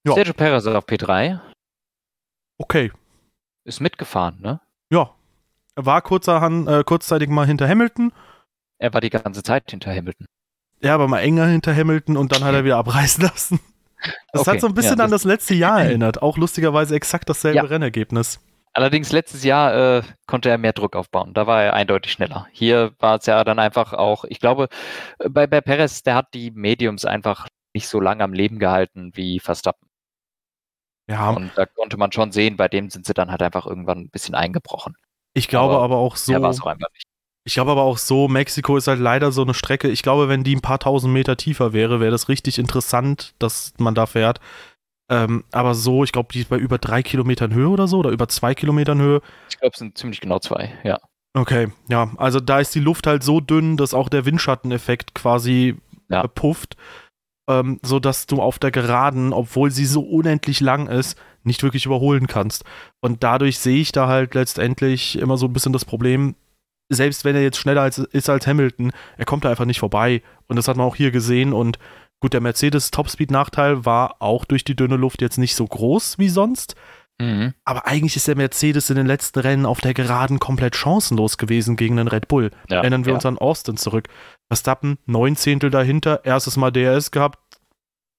ja. 0.06 0.12
Sergio 0.12 0.34
Perez 0.34 0.66
auf 0.66 0.87
P3. 0.87 1.40
Okay. 2.58 2.92
Ist 3.64 3.80
mitgefahren, 3.80 4.40
ne? 4.40 4.61
Ja, 4.90 5.14
war 5.74 6.02
kurzerhand, 6.02 6.68
äh, 6.68 6.84
kurzzeitig 6.84 7.30
mal 7.30 7.46
hinter 7.46 7.68
Hamilton. 7.68 8.12
Er 8.78 8.92
war 8.92 9.00
die 9.00 9.11
ganze 9.11 9.42
Zeit 9.42 9.70
hinter 9.70 9.94
Hamilton. 9.94 10.26
Ja, 10.80 10.94
aber 10.94 11.08
mal 11.08 11.20
enger 11.20 11.46
hinter 11.46 11.74
Hamilton 11.74 12.16
und 12.16 12.32
dann 12.32 12.44
hat 12.44 12.54
er 12.54 12.64
wieder 12.64 12.76
abreißen 12.76 13.22
lassen. 13.24 13.60
Das 14.32 14.42
okay, 14.42 14.52
hat 14.52 14.60
so 14.60 14.68
ein 14.68 14.74
bisschen 14.74 14.92
ja, 14.92 14.96
das 14.96 15.04
an 15.06 15.10
das 15.10 15.24
letzte 15.24 15.54
Jahr 15.54 15.82
erinnert. 15.82 16.22
Auch 16.22 16.36
lustigerweise 16.36 16.94
exakt 16.94 17.28
dasselbe 17.28 17.56
ja. 17.56 17.64
Rennergebnis. 17.64 18.40
Allerdings 18.72 19.10
letztes 19.10 19.42
Jahr 19.42 19.98
äh, 19.98 20.02
konnte 20.26 20.50
er 20.50 20.58
mehr 20.58 20.72
Druck 20.72 20.94
aufbauen. 20.94 21.34
Da 21.34 21.46
war 21.48 21.64
er 21.64 21.74
eindeutig 21.74 22.12
schneller. 22.12 22.46
Hier 22.52 22.92
war 23.00 23.16
es 23.16 23.26
ja 23.26 23.42
dann 23.42 23.58
einfach 23.58 23.92
auch, 23.92 24.24
ich 24.24 24.38
glaube, 24.38 24.68
bei, 25.28 25.48
bei 25.48 25.60
Perez, 25.60 26.02
der 26.02 26.14
hat 26.14 26.32
die 26.32 26.52
Mediums 26.52 27.04
einfach 27.04 27.48
nicht 27.74 27.88
so 27.88 27.98
lange 27.98 28.22
am 28.22 28.32
Leben 28.32 28.58
gehalten 28.58 29.10
wie 29.14 29.40
Verstappen. 29.40 29.88
Ja. 31.08 31.30
Und 31.30 31.50
da 31.56 31.66
konnte 31.66 31.96
man 31.96 32.12
schon 32.12 32.30
sehen, 32.32 32.56
bei 32.56 32.68
dem 32.68 32.90
sind 32.90 33.06
sie 33.06 33.14
dann 33.14 33.30
halt 33.30 33.42
einfach 33.42 33.66
irgendwann 33.66 33.98
ein 33.98 34.10
bisschen 34.10 34.34
eingebrochen. 34.34 34.94
Ich 35.32 35.48
glaube 35.48 35.74
aber, 35.74 35.84
aber 35.84 35.96
auch 35.96 36.16
so. 36.16 36.32
Ja, 36.32 36.38
auch 36.38 36.44
einfach 36.44 36.92
nicht. 36.92 37.06
Ich 37.48 37.54
glaube 37.54 37.70
aber 37.70 37.84
auch 37.84 37.96
so, 37.96 38.28
Mexiko 38.28 38.76
ist 38.76 38.88
halt 38.88 39.00
leider 39.00 39.32
so 39.32 39.40
eine 39.40 39.54
Strecke. 39.54 39.88
Ich 39.88 40.02
glaube, 40.02 40.28
wenn 40.28 40.44
die 40.44 40.54
ein 40.54 40.61
paar 40.61 40.78
tausend 40.78 41.14
Meter 41.14 41.38
tiefer 41.38 41.72
wäre, 41.72 41.98
wäre 41.98 42.11
das 42.11 42.28
richtig 42.28 42.58
interessant, 42.58 43.32
dass 43.38 43.72
man 43.78 43.94
da 43.94 44.04
fährt. 44.04 44.38
Ähm, 45.11 45.44
aber 45.50 45.74
so, 45.74 46.04
ich 46.04 46.12
glaube, 46.12 46.28
die 46.30 46.40
ist 46.40 46.50
bei 46.50 46.58
über 46.58 46.76
drei 46.76 47.02
Kilometern 47.02 47.54
Höhe 47.54 47.70
oder 47.70 47.88
so 47.88 48.00
oder 48.00 48.11
über 48.11 48.28
zwei 48.28 48.54
Kilometern 48.54 49.00
Höhe. 49.00 49.22
Ich 49.48 49.58
glaube, 49.58 49.72
es 49.72 49.78
sind 49.78 49.96
ziemlich 49.96 50.20
genau 50.20 50.40
zwei, 50.40 50.74
ja. 50.84 50.98
Okay, 51.32 51.68
ja, 51.88 52.11
also 52.18 52.38
da 52.38 52.61
ist 52.61 52.74
die 52.74 52.80
Luft 52.80 53.06
halt 53.06 53.22
so 53.22 53.40
dünn, 53.40 53.78
dass 53.78 53.94
auch 53.94 54.11
der 54.11 54.26
Windschatteneffekt 54.26 55.14
quasi 55.14 55.76
ja. 56.11 56.26
pufft, 56.26 56.76
ähm, 57.48 57.80
sodass 57.82 58.26
du 58.26 58.42
auf 58.42 58.58
der 58.58 58.72
Geraden, 58.72 59.32
obwohl 59.32 59.70
sie 59.70 59.87
so 59.87 60.02
unendlich 60.02 60.61
lang 60.61 60.87
ist, 60.87 61.18
nicht 61.44 61.62
wirklich 61.62 61.87
überholen 61.87 62.26
kannst. 62.26 62.66
Und 63.00 63.24
dadurch 63.24 63.58
sehe 63.58 63.80
ich 63.80 63.92
da 63.92 64.06
halt 64.06 64.34
letztendlich 64.34 65.18
immer 65.18 65.38
so 65.38 65.46
ein 65.46 65.54
bisschen 65.54 65.72
das 65.72 65.87
Problem, 65.87 66.34
selbst 66.88 67.24
wenn 67.24 67.37
er 67.37 67.42
jetzt 67.42 67.59
schneller 67.59 67.83
als, 67.83 67.98
ist 67.98 68.31
als 68.31 68.46
Hamilton, 68.46 68.92
er 69.16 69.24
kommt 69.24 69.44
da 69.44 69.51
einfach 69.51 69.64
nicht 69.64 69.81
vorbei. 69.81 70.22
Und 70.46 70.57
das 70.57 70.68
hat 70.68 70.77
man 70.77 70.87
auch 70.87 70.96
hier 70.96 71.11
gesehen. 71.11 71.53
Und 71.53 71.79
gut, 72.20 72.33
der 72.33 72.40
Mercedes 72.40 72.90
Topspeed-Nachteil 72.90 73.85
war 73.85 74.16
auch 74.20 74.44
durch 74.44 74.64
die 74.64 74.77
dünne 74.77 74.96
Luft 74.96 75.22
jetzt 75.22 75.38
nicht 75.38 75.55
so 75.55 75.66
groß 75.66 76.18
wie 76.18 76.29
sonst. 76.29 76.77
Mhm. 77.20 77.55
Aber 77.64 77.87
eigentlich 77.87 78.16
ist 78.16 78.29
der 78.29 78.37
Mercedes 78.37 78.90
in 78.90 78.96
den 78.96 79.07
letzten 79.07 79.40
Rennen 79.40 79.66
auf 79.66 79.81
der 79.81 79.94
Geraden 79.94 80.38
komplett 80.38 80.77
chancenlos 80.77 81.37
gewesen 81.37 81.77
gegen 81.77 81.96
den 81.96 82.09
Red 82.09 82.29
Bull. 82.29 82.51
Ja, 82.68 82.79
Erinnern 82.79 83.05
wir 83.05 83.11
ja. 83.11 83.16
uns 83.16 83.27
an 83.27 83.38
Austin 83.38 83.77
zurück. 83.77 84.09
Verstappen, 84.46 84.98
neun 85.07 85.37
Zehntel 85.37 85.70
dahinter, 85.70 86.24
erstes 86.24 86.57
Mal 86.57 86.70
DRS 86.70 87.11
gehabt, 87.11 87.38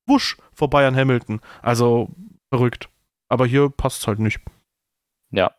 wusch, 0.05 0.37
vorbei 0.53 0.85
an 0.85 0.95
Hamilton. 0.95 1.39
Also 1.61 2.09
verrückt. 2.53 2.89
Aber 3.29 3.45
hier 3.45 3.69
passt 3.69 4.01
es 4.01 4.07
halt 4.07 4.19
nicht. 4.19 4.41
Ja. 5.31 5.51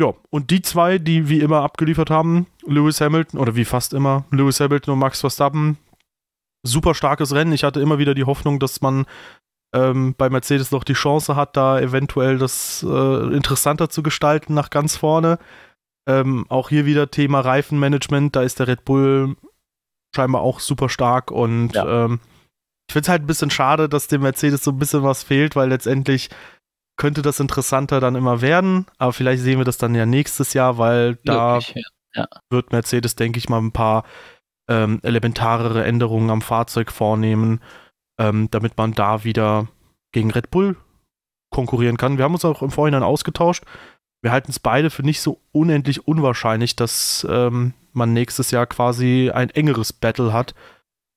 Ja, 0.00 0.12
und 0.30 0.50
die 0.50 0.60
zwei, 0.62 0.98
die 0.98 1.28
wie 1.28 1.40
immer 1.40 1.62
abgeliefert 1.62 2.10
haben, 2.10 2.46
Lewis 2.66 3.00
Hamilton, 3.00 3.38
oder 3.38 3.54
wie 3.54 3.64
fast 3.64 3.94
immer, 3.94 4.24
Lewis 4.30 4.58
Hamilton 4.58 4.94
und 4.94 4.98
Max 4.98 5.20
Verstappen, 5.20 5.78
super 6.64 6.94
starkes 6.94 7.32
Rennen. 7.32 7.52
Ich 7.52 7.62
hatte 7.62 7.80
immer 7.80 7.98
wieder 7.98 8.14
die 8.14 8.24
Hoffnung, 8.24 8.58
dass 8.58 8.80
man 8.80 9.06
ähm, 9.74 10.14
bei 10.16 10.30
Mercedes 10.30 10.72
noch 10.72 10.82
die 10.82 10.94
Chance 10.94 11.36
hat, 11.36 11.56
da 11.56 11.80
eventuell 11.80 12.38
das 12.38 12.84
äh, 12.88 13.34
interessanter 13.34 13.88
zu 13.88 14.02
gestalten 14.02 14.54
nach 14.54 14.70
ganz 14.70 14.96
vorne. 14.96 15.38
Ähm, 16.08 16.46
auch 16.48 16.68
hier 16.68 16.86
wieder 16.86 17.10
Thema 17.10 17.40
Reifenmanagement, 17.40 18.34
da 18.34 18.42
ist 18.42 18.58
der 18.58 18.68
Red 18.68 18.84
Bull 18.84 19.36
scheinbar 20.14 20.42
auch 20.42 20.60
super 20.60 20.88
stark 20.88 21.30
und 21.30 21.74
ja. 21.74 22.04
ähm, 22.04 22.20
ich 22.88 22.92
finde 22.92 23.06
es 23.06 23.08
halt 23.08 23.22
ein 23.22 23.26
bisschen 23.26 23.50
schade, 23.50 23.88
dass 23.88 24.08
dem 24.08 24.22
Mercedes 24.22 24.62
so 24.62 24.70
ein 24.70 24.78
bisschen 24.78 25.02
was 25.02 25.22
fehlt, 25.22 25.56
weil 25.56 25.70
letztendlich 25.70 26.28
könnte 26.96 27.22
das 27.22 27.40
interessanter 27.40 28.00
dann 28.00 28.14
immer 28.14 28.40
werden. 28.40 28.86
Aber 28.98 29.12
vielleicht 29.12 29.42
sehen 29.42 29.58
wir 29.58 29.64
das 29.64 29.78
dann 29.78 29.94
ja 29.94 30.06
nächstes 30.06 30.52
Jahr, 30.54 30.78
weil 30.78 31.16
da 31.24 31.56
Wirklich, 31.56 31.84
ja. 32.14 32.28
Wird 32.50 32.72
Mercedes, 32.72 33.16
denke 33.16 33.38
ich 33.38 33.48
mal, 33.48 33.60
ein 33.60 33.72
paar 33.72 34.04
ähm, 34.68 35.00
elementarere 35.02 35.84
Änderungen 35.84 36.30
am 36.30 36.42
Fahrzeug 36.42 36.92
vornehmen, 36.92 37.60
ähm, 38.18 38.48
damit 38.50 38.76
man 38.76 38.92
da 38.92 39.24
wieder 39.24 39.68
gegen 40.12 40.30
Red 40.30 40.50
Bull 40.50 40.76
konkurrieren 41.50 41.96
kann. 41.96 42.18
Wir 42.18 42.24
haben 42.24 42.34
uns 42.34 42.44
auch 42.44 42.62
im 42.62 42.70
Vorhinein 42.70 43.02
ausgetauscht. 43.02 43.64
Wir 44.22 44.32
halten 44.32 44.50
es 44.50 44.58
beide 44.58 44.90
für 44.90 45.02
nicht 45.02 45.20
so 45.20 45.40
unendlich 45.52 46.06
unwahrscheinlich, 46.06 46.76
dass 46.76 47.26
ähm, 47.28 47.74
man 47.92 48.12
nächstes 48.12 48.50
Jahr 48.50 48.66
quasi 48.66 49.30
ein 49.32 49.50
engeres 49.50 49.92
Battle 49.92 50.32
hat 50.32 50.54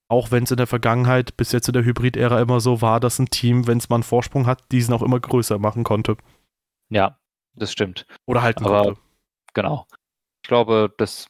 auch 0.10 0.32
wenn 0.32 0.44
es 0.44 0.52
in 0.52 0.58
der 0.58 0.68
Vergangenheit 0.68 1.36
bis 1.38 1.52
jetzt 1.52 1.68
in 1.68 1.74
der 1.74 1.84
Hybrid-Ära 1.84 2.40
immer 2.42 2.60
so 2.60 2.82
war, 2.82 3.00
dass 3.00 3.20
ein 3.20 3.30
Team, 3.30 3.68
wenn 3.68 3.78
es 3.78 3.90
mal 3.90 3.98
einen 3.98 4.04
Vorsprung 4.04 4.46
hat, 4.48 4.72
diesen 4.72 4.94
auch 4.94 5.02
immer 5.02 5.20
größer 5.20 5.60
machen 5.60 5.84
konnte. 5.84 6.18
Ja, 6.90 7.20
das 7.56 7.72
stimmt. 7.72 8.06
Oder 8.26 8.42
halten 8.42 8.66
Aber, 8.66 8.84
konnte. 8.84 9.02
Genau. 9.54 9.88
Ich 10.44 10.48
glaube, 10.48 10.94
dass 10.98 11.28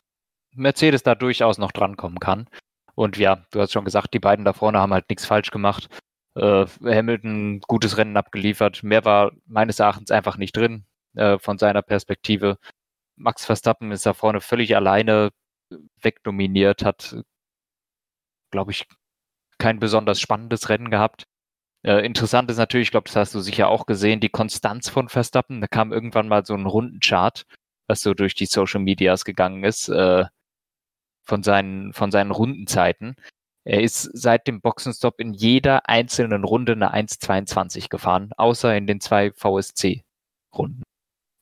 Mercedes 0.54 1.04
da 1.04 1.16
durchaus 1.16 1.58
noch 1.58 1.72
drankommen 1.72 2.20
kann. 2.20 2.48
Und 2.94 3.18
ja, 3.18 3.46
du 3.52 3.62
hast 3.62 3.74
schon 3.74 3.86
gesagt, 3.86 4.13
die 4.13 4.20
beiden 4.20 4.46
da 4.46 4.54
vorne 4.54 4.80
haben 4.80 4.94
halt 4.94 5.10
nichts 5.10 5.26
falsch 5.26 5.52
gemacht. 5.52 5.88
Äh, 6.36 6.66
Hamilton 6.84 7.62
gutes 7.62 7.98
Rennen 7.98 8.18
abgeliefert. 8.18 8.84
Mehr 8.84 9.06
war 9.06 9.32
meines 9.46 9.80
Erachtens 9.80 10.12
einfach 10.12 10.38
nicht 10.38 10.56
drin 10.56 10.86
äh, 11.16 11.40
von 11.40 11.58
seiner 11.58 11.82
Perspektive. 11.82 12.58
Max 13.16 13.46
Verstappen 13.46 13.92
ist 13.92 14.06
da 14.06 14.13
vorne 14.13 14.42
völlig 14.42 14.76
alleine 14.76 15.30
wegdominiert, 16.02 16.86
hat, 16.86 17.18
glaube 18.52 18.72
ich, 18.72 18.88
kein 19.60 19.80
besonders 19.80 20.20
spannendes 20.20 20.70
Rennen 20.70 20.92
gehabt. 20.92 21.26
Äh, 21.84 22.06
interessant 22.06 22.50
ist 22.52 22.58
natürlich, 22.58 22.88
ich 22.88 22.92
glaube, 22.92 23.06
das 23.06 23.16
hast 23.16 23.36
du 23.36 23.40
sicher 23.40 23.70
auch 23.70 23.86
gesehen, 23.86 24.20
die 24.20 24.30
Konstanz 24.30 24.90
von 24.90 25.10
Verstappen. 25.10 25.62
Da 25.62 25.68
kam 25.68 25.92
irgendwann 25.92 26.28
mal 26.28 26.46
so 26.46 26.54
ein 26.54 26.66
Rundenchart, 26.66 27.46
was 27.88 28.02
so 28.02 28.14
durch 28.14 28.36
die 28.36 28.46
Social 28.46 28.82
Medias 28.82 29.26
gegangen 29.26 29.64
ist, 29.64 29.90
äh, 29.90 30.26
von 31.24 31.44
seinen, 31.44 31.94
von 31.94 32.12
seinen 32.12 32.32
Rundenzeiten. 32.32 33.16
Er 33.66 33.82
ist 33.82 34.04
seit 34.14 34.48
dem 34.48 34.62
Boxenstopp 34.62 35.20
in 35.20 35.34
jeder 35.34 35.90
einzelnen 35.90 36.46
Runde 36.46 36.72
eine 36.72 36.94
1,22 36.94 37.90
gefahren, 37.90 38.32
außer 38.38 38.76
in 38.76 38.88
den 38.88 39.02
zwei 39.02 39.32
VSC-Runden. 39.32 40.84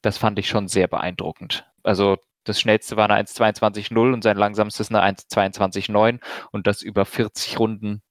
Das 0.02 0.18
fand 0.18 0.40
ich 0.40 0.48
schon 0.48 0.68
sehr 0.68 0.88
beeindruckend. 0.88 1.66
Also 1.84 2.18
das 2.46 2.60
schnellste 2.60 2.96
war 2.96 3.10
eine 3.10 3.22
1,22,0 3.22 4.14
und 4.14 4.24
sein 4.24 4.38
langsamstes 4.38 4.90
eine 4.90 5.04
1,22,9 5.04 6.22
und 6.52 6.68
das 6.68 6.82
über 6.82 7.06
40 7.06 7.60
Runden 7.60 8.02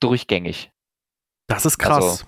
durchgängig. 0.00 0.70
Das 1.48 1.66
ist 1.66 1.78
krass. 1.78 2.04
Also, 2.04 2.24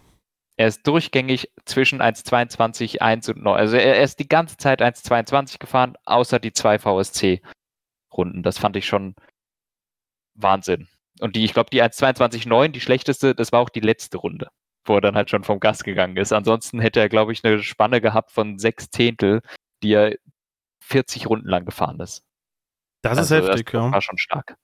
er 0.56 0.68
ist 0.68 0.86
durchgängig 0.86 1.50
zwischen 1.64 2.02
1,22, 2.02 3.00
1 3.00 3.28
und 3.30 3.42
9. 3.42 3.58
Also 3.58 3.76
er, 3.76 3.96
er 3.96 4.02
ist 4.02 4.18
die 4.18 4.28
ganze 4.28 4.56
Zeit 4.56 4.82
1,22 4.82 5.58
gefahren, 5.58 5.94
außer 6.04 6.38
die 6.38 6.52
zwei 6.52 6.78
VSC-Runden. 6.78 8.42
Das 8.42 8.58
fand 8.58 8.76
ich 8.76 8.86
schon 8.86 9.14
Wahnsinn. 10.34 10.88
Und 11.20 11.36
die, 11.36 11.44
ich 11.44 11.54
glaube, 11.54 11.70
die 11.70 11.82
1,22,9, 11.82 12.68
die 12.68 12.80
schlechteste, 12.80 13.34
das 13.34 13.52
war 13.52 13.60
auch 13.60 13.70
die 13.70 13.80
letzte 13.80 14.18
Runde, 14.18 14.48
wo 14.84 14.96
er 14.96 15.00
dann 15.00 15.16
halt 15.16 15.30
schon 15.30 15.44
vom 15.44 15.60
Gas 15.60 15.84
gegangen 15.84 16.16
ist. 16.16 16.32
Ansonsten 16.32 16.80
hätte 16.80 17.00
er, 17.00 17.08
glaube 17.08 17.32
ich, 17.32 17.44
eine 17.44 17.62
Spanne 17.62 18.00
gehabt 18.00 18.30
von 18.30 18.58
sechs 18.58 18.90
Zehntel, 18.90 19.40
die 19.82 19.92
er 19.92 20.16
40 20.82 21.28
Runden 21.28 21.48
lang 21.48 21.64
gefahren 21.64 21.98
ist. 22.00 22.24
Das 23.02 23.18
also 23.18 23.34
ist 23.34 23.48
heftig, 23.48 23.66
das 23.66 23.72
ja. 23.72 23.92
War 23.92 24.02
schon 24.02 24.18
stark 24.18 24.56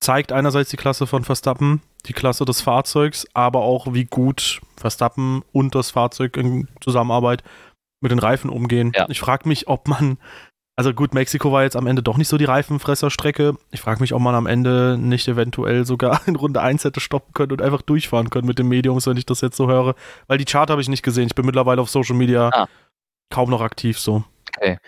zeigt 0.00 0.32
einerseits 0.32 0.70
die 0.70 0.76
Klasse 0.76 1.06
von 1.06 1.24
Verstappen, 1.24 1.82
die 2.06 2.12
Klasse 2.12 2.44
des 2.44 2.60
Fahrzeugs, 2.60 3.26
aber 3.34 3.60
auch 3.60 3.92
wie 3.92 4.04
gut 4.04 4.60
Verstappen 4.76 5.42
und 5.52 5.74
das 5.74 5.90
Fahrzeug 5.90 6.36
in 6.36 6.68
Zusammenarbeit 6.80 7.42
mit 8.00 8.12
den 8.12 8.18
Reifen 8.18 8.50
umgehen. 8.50 8.92
Ja. 8.94 9.06
Ich 9.08 9.18
frage 9.18 9.48
mich, 9.48 9.66
ob 9.66 9.88
man, 9.88 10.18
also 10.76 10.94
gut, 10.94 11.14
Mexiko 11.14 11.50
war 11.50 11.64
jetzt 11.64 11.74
am 11.74 11.88
Ende 11.88 12.02
doch 12.02 12.16
nicht 12.16 12.28
so 12.28 12.38
die 12.38 12.44
Reifenfresserstrecke. 12.44 13.56
Ich 13.72 13.80
frage 13.80 14.00
mich, 14.00 14.14
ob 14.14 14.22
man 14.22 14.36
am 14.36 14.46
Ende 14.46 14.96
nicht 14.98 15.26
eventuell 15.26 15.84
sogar 15.84 16.20
in 16.26 16.36
Runde 16.36 16.60
1 16.60 16.84
hätte 16.84 17.00
stoppen 17.00 17.32
können 17.34 17.52
und 17.52 17.62
einfach 17.62 17.82
durchfahren 17.82 18.30
können 18.30 18.46
mit 18.46 18.58
den 18.58 18.68
Mediums, 18.68 19.06
wenn 19.06 19.16
ich 19.16 19.26
das 19.26 19.40
jetzt 19.40 19.56
so 19.56 19.68
höre. 19.68 19.96
Weil 20.28 20.38
die 20.38 20.44
Chart 20.44 20.70
habe 20.70 20.80
ich 20.80 20.88
nicht 20.88 21.02
gesehen. 21.02 21.26
Ich 21.26 21.34
bin 21.34 21.44
mittlerweile 21.44 21.82
auf 21.82 21.90
Social 21.90 22.16
Media 22.16 22.50
ah. 22.52 22.68
kaum 23.30 23.50
noch 23.50 23.62
aktiv 23.62 23.98
so. 23.98 24.22
Okay. 24.56 24.78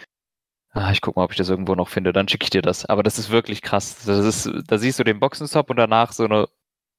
Ah, 0.73 0.93
ich 0.93 1.01
guck 1.01 1.17
mal, 1.17 1.25
ob 1.25 1.33
ich 1.33 1.37
das 1.37 1.49
irgendwo 1.49 1.75
noch 1.75 1.89
finde, 1.89 2.13
dann 2.13 2.29
schicke 2.29 2.45
ich 2.45 2.51
dir 2.51 2.63
das. 2.63 2.87
Aber 2.87 3.03
das 3.03 3.19
ist 3.19 3.31
wirklich 3.31 3.61
krass. 3.61 4.05
Das 4.05 4.25
ist, 4.25 4.51
da 4.69 4.79
siehst 4.79 4.99
du 4.99 5.05
den 5.05 5.19
Boxenstopp 5.19 5.69
und 5.69 5.77
danach 5.77 6.13
so 6.13 6.25
eine 6.25 6.49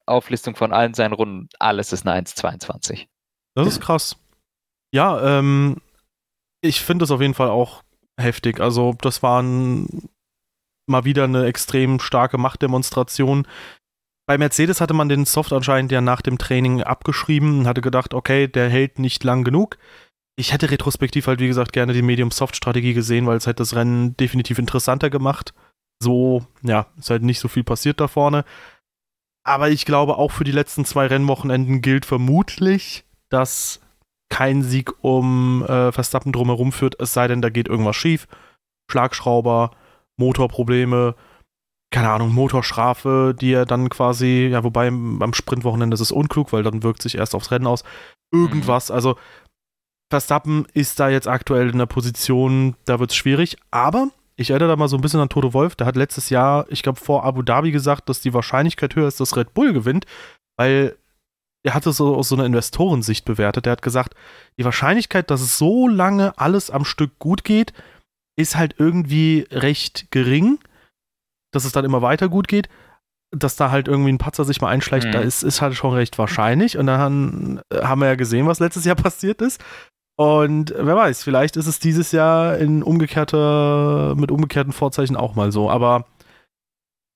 Auflistung 0.05 0.55
von 0.55 0.73
allen 0.73 0.93
seinen 0.93 1.13
Runden. 1.13 1.47
Alles 1.59 1.93
ist 1.93 2.05
eine 2.05 2.21
1,22. 2.21 3.07
Das 3.55 3.67
ist 3.67 3.81
krass. 3.81 4.17
Ja, 4.93 5.39
ähm, 5.39 5.77
ich 6.61 6.81
finde 6.81 7.03
das 7.03 7.11
auf 7.11 7.21
jeden 7.21 7.33
Fall 7.33 7.49
auch 7.49 7.83
heftig. 8.19 8.59
Also, 8.59 8.93
das 8.99 9.23
war 9.23 9.41
ein, 9.41 10.09
mal 10.85 11.05
wieder 11.05 11.23
eine 11.23 11.45
extrem 11.45 11.99
starke 11.99 12.37
Machtdemonstration. 12.37 13.47
Bei 14.27 14.37
Mercedes 14.37 14.81
hatte 14.81 14.93
man 14.93 15.07
den 15.07 15.25
Soft 15.25 15.53
anscheinend 15.53 15.93
ja 15.93 16.01
nach 16.01 16.21
dem 16.21 16.37
Training 16.37 16.83
abgeschrieben 16.83 17.59
und 17.59 17.67
hatte 17.67 17.81
gedacht, 17.81 18.13
okay, 18.13 18.47
der 18.47 18.69
hält 18.69 18.99
nicht 18.99 19.23
lang 19.23 19.45
genug 19.45 19.77
ich 20.35 20.53
hätte 20.53 20.71
retrospektiv 20.71 21.27
halt, 21.27 21.39
wie 21.39 21.47
gesagt, 21.47 21.73
gerne 21.73 21.93
die 21.93 22.01
Medium-Soft-Strategie 22.01 22.93
gesehen, 22.93 23.27
weil 23.27 23.37
es 23.37 23.47
halt 23.47 23.59
das 23.59 23.75
Rennen 23.75 24.15
definitiv 24.17 24.59
interessanter 24.59 25.09
gemacht. 25.09 25.53
So, 26.01 26.45
ja, 26.63 26.87
ist 26.97 27.09
halt 27.09 27.23
nicht 27.23 27.39
so 27.39 27.47
viel 27.47 27.63
passiert 27.63 27.99
da 27.99 28.07
vorne. 28.07 28.43
Aber 29.43 29.69
ich 29.69 29.85
glaube, 29.85 30.17
auch 30.17 30.31
für 30.31 30.43
die 30.43 30.51
letzten 30.51 30.85
zwei 30.85 31.07
Rennwochenenden 31.07 31.81
gilt 31.81 32.05
vermutlich, 32.05 33.05
dass 33.29 33.81
kein 34.29 34.63
Sieg 34.63 34.91
um 35.03 35.63
äh, 35.65 35.91
Verstappen 35.91 36.31
drumherum 36.31 36.71
führt, 36.71 36.99
es 36.99 37.13
sei 37.13 37.27
denn, 37.27 37.41
da 37.41 37.49
geht 37.49 37.67
irgendwas 37.67 37.95
schief. 37.95 38.27
Schlagschrauber, 38.89 39.71
Motorprobleme, 40.17 41.15
keine 41.91 42.09
Ahnung, 42.09 42.33
Motorstrafe, 42.33 43.35
die 43.39 43.51
er 43.51 43.65
dann 43.65 43.89
quasi, 43.89 44.47
ja, 44.51 44.63
wobei 44.63 44.89
beim 44.89 45.33
Sprintwochenende 45.33 45.93
ist 45.95 46.01
es 46.01 46.11
unklug, 46.11 46.53
weil 46.53 46.63
dann 46.63 46.83
wirkt 46.83 47.01
sich 47.01 47.15
erst 47.15 47.35
aufs 47.35 47.51
Rennen 47.51 47.67
aus. 47.67 47.83
Irgendwas, 48.33 48.89
mhm. 48.89 48.95
also 48.95 49.17
Verstappen 50.11 50.67
ist 50.73 50.99
da 50.99 51.09
jetzt 51.09 51.27
aktuell 51.27 51.69
in 51.69 51.79
der 51.79 51.87
Position, 51.87 52.75
da 52.85 52.99
wird 52.99 53.09
es 53.09 53.15
schwierig. 53.15 53.57
Aber 53.71 54.09
ich 54.35 54.49
erinnere 54.49 54.69
da 54.69 54.75
mal 54.75 54.87
so 54.87 54.97
ein 54.97 55.01
bisschen 55.01 55.19
an 55.19 55.29
Toto 55.29 55.53
Wolf. 55.53 55.75
Der 55.75 55.87
hat 55.87 55.95
letztes 55.95 56.29
Jahr, 56.29 56.65
ich 56.69 56.83
glaube, 56.83 56.99
vor 56.99 57.23
Abu 57.23 57.41
Dhabi 57.41 57.71
gesagt, 57.71 58.09
dass 58.09 58.21
die 58.21 58.33
Wahrscheinlichkeit 58.33 58.95
höher 58.95 59.07
ist, 59.07 59.19
dass 59.19 59.35
Red 59.35 59.53
Bull 59.53 59.73
gewinnt, 59.73 60.05
weil 60.57 60.95
er 61.63 61.73
hat 61.73 61.85
es 61.85 61.97
so 61.97 62.15
aus 62.15 62.29
so 62.29 62.35
einer 62.35 62.45
Investorensicht 62.45 63.25
bewertet. 63.25 63.67
Er 63.67 63.73
hat 63.73 63.81
gesagt, 63.81 64.15
die 64.57 64.65
Wahrscheinlichkeit, 64.65 65.29
dass 65.29 65.41
es 65.41 65.57
so 65.57 65.87
lange 65.87 66.37
alles 66.37 66.71
am 66.71 66.85
Stück 66.85 67.19
gut 67.19 67.43
geht, 67.43 67.73
ist 68.35 68.55
halt 68.55 68.75
irgendwie 68.77 69.47
recht 69.51 70.07
gering, 70.11 70.59
dass 71.51 71.65
es 71.65 71.71
dann 71.71 71.85
immer 71.85 72.01
weiter 72.01 72.29
gut 72.29 72.47
geht. 72.47 72.69
Dass 73.33 73.55
da 73.55 73.71
halt 73.71 73.87
irgendwie 73.87 74.11
ein 74.11 74.17
Patzer 74.17 74.43
sich 74.43 74.59
mal 74.59 74.69
einschleicht, 74.69 75.07
mhm. 75.07 75.11
da 75.13 75.21
ist, 75.21 75.43
ist 75.43 75.61
halt 75.61 75.75
schon 75.75 75.93
recht 75.93 76.17
wahrscheinlich. 76.17 76.77
Und 76.77 76.87
dann 76.87 77.61
haben 77.73 78.01
wir 78.01 78.07
ja 78.07 78.15
gesehen, 78.15 78.47
was 78.47 78.59
letztes 78.59 78.83
Jahr 78.83 78.95
passiert 78.97 79.41
ist. 79.41 79.63
Und 80.21 80.71
wer 80.77 80.95
weiß, 80.95 81.23
vielleicht 81.23 81.57
ist 81.57 81.65
es 81.65 81.79
dieses 81.79 82.11
Jahr 82.11 82.59
in 82.59 82.83
umgekehrter, 82.83 84.13
mit 84.15 84.29
umgekehrten 84.29 84.71
Vorzeichen 84.71 85.17
auch 85.17 85.33
mal 85.33 85.51
so. 85.51 85.67
Aber 85.67 86.05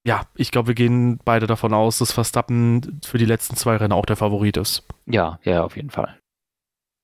ja, 0.07 0.23
ich 0.33 0.49
glaube, 0.49 0.69
wir 0.69 0.73
gehen 0.73 1.19
beide 1.23 1.45
davon 1.45 1.71
aus, 1.75 1.99
dass 1.99 2.11
Verstappen 2.11 2.99
für 3.05 3.19
die 3.19 3.25
letzten 3.25 3.55
zwei 3.55 3.75
Rennen 3.75 3.93
auch 3.93 4.07
der 4.07 4.15
Favorit 4.15 4.57
ist. 4.57 4.87
Ja, 5.05 5.39
ja, 5.43 5.63
auf 5.63 5.75
jeden 5.75 5.91
Fall. 5.91 6.17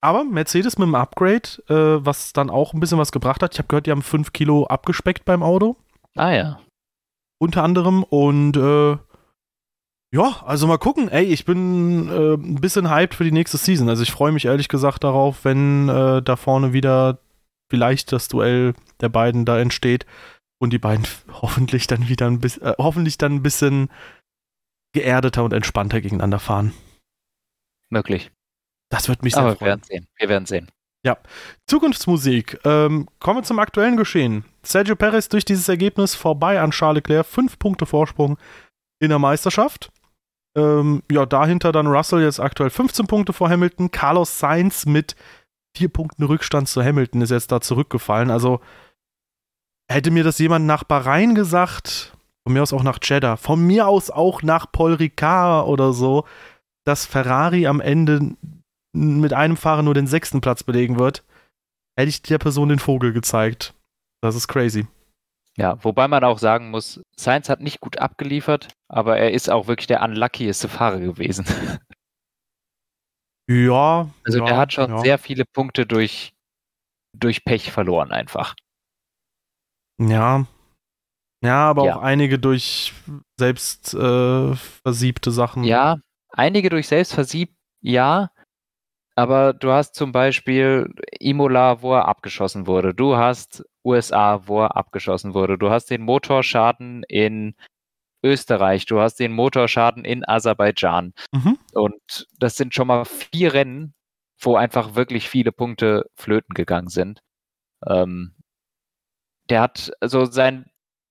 Aber 0.03 0.23
Mercedes 0.23 0.79
mit 0.79 0.87
dem 0.87 0.95
Upgrade, 0.95 1.61
äh, 1.69 2.03
was 2.03 2.33
dann 2.33 2.49
auch 2.49 2.73
ein 2.73 2.79
bisschen 2.79 2.97
was 2.97 3.11
gebracht 3.11 3.43
hat. 3.43 3.53
Ich 3.53 3.59
habe 3.59 3.67
gehört, 3.67 3.85
die 3.85 3.91
haben 3.91 4.01
5 4.01 4.33
Kilo 4.33 4.65
abgespeckt 4.65 5.23
beim 5.25 5.43
Auto. 5.43 5.75
Ah 6.15 6.31
ja. 6.31 6.59
Unter 7.37 7.61
anderem 7.61 8.01
und 8.01 8.57
äh, 8.57 8.97
ja, 10.13 10.41
also 10.45 10.67
mal 10.67 10.77
gucken. 10.77 11.09
Ey, 11.09 11.25
ich 11.25 11.45
bin 11.45 12.09
äh, 12.09 12.33
ein 12.33 12.59
bisschen 12.59 12.89
hyped 12.89 13.15
für 13.15 13.23
die 13.23 13.31
nächste 13.31 13.57
Season. 13.57 13.87
Also 13.87 14.03
ich 14.03 14.11
freue 14.11 14.33
mich 14.33 14.45
ehrlich 14.45 14.67
gesagt 14.67 15.03
darauf, 15.03 15.45
wenn 15.45 15.87
äh, 15.87 16.21
da 16.21 16.35
vorne 16.35 16.73
wieder 16.73 17.19
vielleicht 17.69 18.11
das 18.11 18.27
Duell 18.27 18.73
der 18.99 19.07
beiden 19.07 19.45
da 19.45 19.57
entsteht 19.57 20.05
und 20.59 20.73
die 20.73 20.79
beiden 20.79 21.07
hoffentlich 21.31 21.87
dann 21.87 22.09
wieder 22.09 22.27
ein 22.27 22.41
bisschen, 22.41 22.63
äh, 22.63 22.73
hoffentlich 22.77 23.17
dann 23.17 23.35
ein 23.35 23.43
bisschen 23.43 23.89
geerdeter 24.93 25.45
und 25.45 25.53
entspannter 25.53 26.01
gegeneinander 26.01 26.39
fahren. 26.39 26.73
Möglich. 27.89 28.31
Das 28.89 29.07
wird 29.07 29.23
mich 29.23 29.33
sehr 29.33 29.43
Aber 29.43 29.55
freuen. 29.55 29.59
Wir 29.59 29.67
werden 29.67 29.83
sehen. 29.83 30.07
Wir 30.17 30.29
werden 30.29 30.45
sehen. 30.45 30.67
Ja. 31.05 31.17
Zukunftsmusik. 31.67 32.59
Ähm, 32.65 33.07
kommen 33.19 33.39
wir 33.39 33.43
zum 33.43 33.59
aktuellen 33.59 33.95
Geschehen. 33.95 34.43
Sergio 34.63 34.97
Perez 34.97 35.29
durch 35.29 35.45
dieses 35.45 35.69
Ergebnis 35.69 36.15
vorbei 36.15 36.59
an 36.59 36.71
Charles 36.71 36.97
Leclerc. 36.97 37.25
Fünf 37.25 37.57
Punkte 37.57 37.85
Vorsprung 37.85 38.37
in 38.99 39.09
der 39.09 39.19
Meisterschaft. 39.19 39.91
Ähm, 40.57 41.03
ja, 41.11 41.25
dahinter 41.25 41.71
dann 41.71 41.87
Russell 41.87 42.21
jetzt 42.21 42.39
aktuell 42.39 42.69
15 42.69 43.07
Punkte 43.07 43.33
vor 43.33 43.49
Hamilton. 43.49 43.91
Carlos 43.91 44.39
Sainz 44.39 44.85
mit 44.85 45.15
vier 45.75 45.89
Punkten 45.89 46.23
Rückstand 46.23 46.67
zu 46.67 46.83
Hamilton 46.83 47.21
ist 47.21 47.31
jetzt 47.31 47.51
da 47.51 47.61
zurückgefallen. 47.61 48.29
Also 48.29 48.59
hätte 49.89 50.11
mir 50.11 50.23
das 50.23 50.39
jemand 50.39 50.65
nach 50.65 50.83
Bahrain 50.83 51.35
gesagt, 51.35 52.15
von 52.43 52.53
mir 52.53 52.63
aus 52.63 52.73
auch 52.73 52.83
nach 52.83 52.99
Jeddah, 53.01 53.37
von 53.37 53.65
mir 53.65 53.87
aus 53.87 54.09
auch 54.09 54.41
nach 54.41 54.71
Paul 54.71 54.93
Ricard 54.93 55.67
oder 55.67 55.93
so, 55.93 56.25
dass 56.85 57.05
Ferrari 57.05 57.67
am 57.67 57.79
Ende 57.79 58.35
mit 58.93 59.33
einem 59.33 59.57
Fahrer 59.57 59.83
nur 59.83 59.93
den 59.93 60.07
sechsten 60.07 60.41
Platz 60.41 60.63
belegen 60.63 60.99
wird, 60.99 61.23
hätte 61.97 62.09
ich 62.09 62.21
der 62.21 62.39
Person 62.39 62.69
den 62.69 62.79
Vogel 62.79 63.13
gezeigt. 63.13 63.73
Das 64.21 64.35
ist 64.35 64.47
crazy. 64.47 64.87
Ja, 65.57 65.83
wobei 65.83 66.07
man 66.07 66.23
auch 66.23 66.39
sagen 66.39 66.71
muss, 66.71 67.01
Sainz 67.15 67.49
hat 67.49 67.59
nicht 67.59 67.81
gut 67.81 67.97
abgeliefert, 67.97 68.69
aber 68.87 69.17
er 69.17 69.31
ist 69.31 69.49
auch 69.49 69.67
wirklich 69.67 69.87
der 69.87 70.01
unluckieste 70.01 70.69
Fahrer 70.69 70.99
gewesen. 70.99 71.45
Ja. 73.49 74.09
Also 74.23 74.39
ja, 74.39 74.45
der 74.45 74.57
hat 74.57 74.71
schon 74.71 74.91
ja. 74.91 74.99
sehr 74.99 75.17
viele 75.17 75.43
Punkte 75.45 75.85
durch, 75.85 76.33
durch 77.17 77.43
Pech 77.43 77.71
verloren 77.71 78.11
einfach. 78.11 78.55
Ja. 79.99 80.45
Ja, 81.43 81.69
aber 81.69 81.85
ja. 81.85 81.95
auch 81.95 82.01
einige 82.01 82.39
durch 82.39 82.93
selbst 83.37 83.93
äh, 83.93 84.55
versiebte 84.55 85.31
Sachen. 85.31 85.63
Ja, 85.63 85.97
einige 86.29 86.69
durch 86.69 86.87
selbst 86.87 87.13
versiebt, 87.13 87.55
ja. 87.81 88.29
Aber 89.15 89.53
du 89.53 89.71
hast 89.71 89.95
zum 89.95 90.11
Beispiel 90.11 90.93
Imola, 91.19 91.81
wo 91.81 91.93
er 91.93 92.07
abgeschossen 92.07 92.67
wurde. 92.67 92.93
Du 92.93 93.17
hast 93.17 93.65
USA, 93.83 94.47
wo 94.47 94.61
er 94.61 94.75
abgeschossen 94.77 95.33
wurde. 95.33 95.57
Du 95.57 95.69
hast 95.69 95.87
den 95.87 96.01
Motorschaden 96.01 97.03
in 97.03 97.55
Österreich, 98.23 98.85
du 98.85 98.99
hast 98.99 99.15
den 99.15 99.33
Motorschaden 99.33 100.05
in 100.05 100.27
Aserbaidschan. 100.27 101.13
Mhm. 101.31 101.57
Und 101.73 102.27
das 102.37 102.55
sind 102.55 102.73
schon 102.73 102.87
mal 102.87 103.05
vier 103.05 103.53
Rennen, 103.53 103.93
wo 104.39 104.55
einfach 104.55 104.95
wirklich 104.95 105.29
viele 105.29 105.51
Punkte 105.51 106.05
flöten 106.15 106.53
gegangen 106.53 106.89
sind. 106.89 107.21
Ähm, 107.87 108.35
der 109.49 109.61
hat, 109.61 109.91
also 109.99 110.25
sein, 110.25 110.69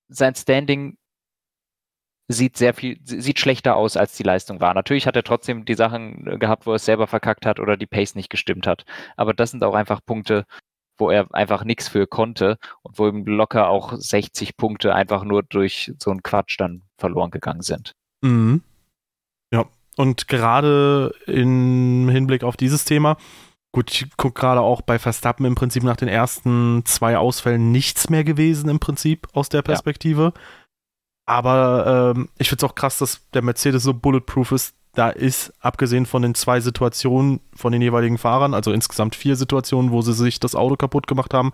sein 0.09 0.35
Standing 0.35 0.97
sieht 2.29 2.57
sehr 2.57 2.75
viel, 2.75 2.99
sieht 3.05 3.41
schlechter 3.41 3.75
aus, 3.75 3.97
als 3.97 4.17
die 4.17 4.23
Leistung 4.23 4.61
war. 4.61 4.73
Natürlich 4.73 5.07
hat 5.07 5.17
er 5.17 5.25
trotzdem 5.25 5.65
die 5.65 5.75
Sachen 5.75 6.39
gehabt, 6.39 6.65
wo 6.65 6.71
er 6.73 6.77
es 6.77 6.85
selber 6.85 7.09
verkackt 7.09 7.45
hat 7.45 7.59
oder 7.59 7.77
die 7.77 7.87
Pace 7.87 8.15
nicht 8.15 8.31
gestimmt 8.31 8.69
hat. 8.69 8.85
Aber 9.17 9.35
das 9.35 9.51
sind 9.51 9.65
auch 9.65 9.75
einfach 9.75 10.01
Punkte, 10.05 10.47
wo 11.01 11.11
er 11.11 11.35
einfach 11.35 11.65
nichts 11.65 11.89
für 11.89 12.07
konnte 12.07 12.59
und 12.83 12.99
wo 12.99 13.09
ihm 13.09 13.25
locker 13.27 13.69
auch 13.69 13.95
60 13.97 14.57
Punkte 14.57 14.95
einfach 14.95 15.25
nur 15.25 15.43
durch 15.43 15.93
so 15.99 16.11
einen 16.11 16.23
Quatsch 16.23 16.57
dann 16.59 16.83
verloren 16.99 17.31
gegangen 17.31 17.63
sind. 17.63 17.95
Mhm. 18.23 18.63
Ja, 19.53 19.67
und 19.97 20.29
gerade 20.29 21.15
im 21.27 22.09
Hinblick 22.09 22.45
auf 22.45 22.57
dieses 22.57 22.85
Thema, 22.85 23.17
gut, 23.73 23.91
ich 23.91 24.17
gucke 24.17 24.41
gerade 24.41 24.61
auch 24.61 24.83
bei 24.83 24.99
Verstappen 24.99 25.47
im 25.47 25.55
Prinzip 25.55 25.83
nach 25.83 25.97
den 25.97 26.09
ersten 26.09 26.85
zwei 26.85 27.17
Ausfällen 27.17 27.73
nichts 27.73 28.11
mehr 28.11 28.25
gewesen 28.25 28.69
im 28.69 28.81
Prinzip 28.81 29.29
aus 29.33 29.49
der 29.49 29.63
Perspektive. 29.63 30.33
Ja. 30.35 30.43
Aber 31.27 32.15
ähm, 32.17 32.29
ich 32.39 32.49
finde 32.49 32.65
es 32.65 32.71
auch 32.71 32.75
krass, 32.75 32.99
dass 32.99 33.29
der 33.31 33.43
Mercedes 33.43 33.85
so 33.85 33.95
bulletproof 33.95 34.53
ist. 34.53 34.75
Da 34.95 35.11
ist, 35.11 35.53
abgesehen 35.61 36.05
von 36.05 36.23
den 36.23 36.35
zwei 36.35 36.61
Situationen 36.61 37.41
von 37.55 37.73
den 37.73 37.83
jeweiligen 37.83 38.19
Fahrern, 38.19 38.55
also 38.55 38.73
insgesamt 38.73 39.15
vier 39.15 39.37
Situationen, 39.37 39.93
wo 39.93 40.03
sie 40.03 40.13
sich 40.13 40.41
das 40.41 40.55
Auto 40.55 40.77
kaputt 40.77 41.07
gemacht 41.07 41.33
haben. 41.33 41.53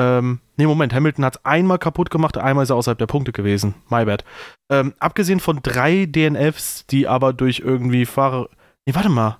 Ähm, 0.00 0.40
nee, 0.56 0.66
Moment, 0.66 0.94
Hamilton 0.94 1.24
hat 1.24 1.36
es 1.36 1.44
einmal 1.44 1.78
kaputt 1.78 2.10
gemacht, 2.10 2.38
einmal 2.38 2.64
ist 2.64 2.70
er 2.70 2.76
außerhalb 2.76 2.98
der 2.98 3.06
Punkte 3.06 3.32
gewesen. 3.32 3.74
My 3.90 4.06
bad. 4.06 4.24
Ähm, 4.70 4.94
abgesehen 4.98 5.40
von 5.40 5.60
drei 5.62 6.06
DNFs, 6.06 6.86
die 6.86 7.06
aber 7.06 7.34
durch 7.34 7.60
irgendwie 7.60 8.06
Fahrer. 8.06 8.48
Nee, 8.86 8.94
warte 8.94 9.10
mal. 9.10 9.38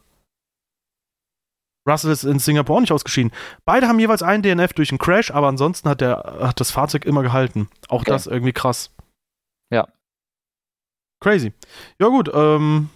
Russell 1.89 2.13
ist 2.13 2.25
in 2.25 2.39
Singapur 2.39 2.77
auch 2.77 2.81
nicht 2.81 2.93
ausgeschieden. 2.93 3.33
Beide 3.65 3.89
haben 3.89 3.99
jeweils 3.99 4.23
einen 4.23 4.43
DNF 4.43 4.73
durch 4.75 4.91
einen 4.91 4.99
Crash, 4.99 5.31
aber 5.31 5.49
ansonsten 5.49 5.89
hat, 5.89 6.01
der, 6.01 6.39
hat 6.41 6.61
das 6.61 6.71
Fahrzeug 6.71 7.05
immer 7.05 7.23
gehalten. 7.23 7.69
Auch 7.89 8.03
okay. 8.03 8.11
das 8.11 8.27
irgendwie 8.27 8.53
krass. 8.53 8.91
Ja. 9.73 9.89
Crazy. 11.23 11.53
Ja, 12.01 12.09
gut, 12.09 12.31
ähm, 12.35 12.91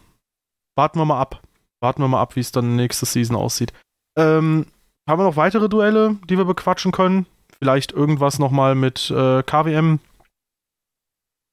warten 0.75 0.99
wir 0.99 1.05
mal 1.05 1.21
ab. 1.21 1.41
Warten 1.81 2.03
wir 2.03 2.09
mal 2.09 2.21
ab, 2.21 2.35
wie 2.35 2.41
es 2.41 2.51
dann 2.51 2.75
nächste 2.75 3.07
Season 3.07 3.37
aussieht. 3.37 3.73
Ähm, 4.19 4.67
haben 5.09 5.21
wir 5.21 5.25
noch 5.25 5.37
weitere 5.37 5.69
Duelle, 5.69 6.17
die 6.29 6.37
wir 6.37 6.45
bequatschen 6.45 6.91
können? 6.91 7.27
Vielleicht 7.59 7.93
irgendwas 7.93 8.39
nochmal 8.41 8.75
mit 8.75 9.11
äh, 9.11 9.43
KWM? 9.45 10.01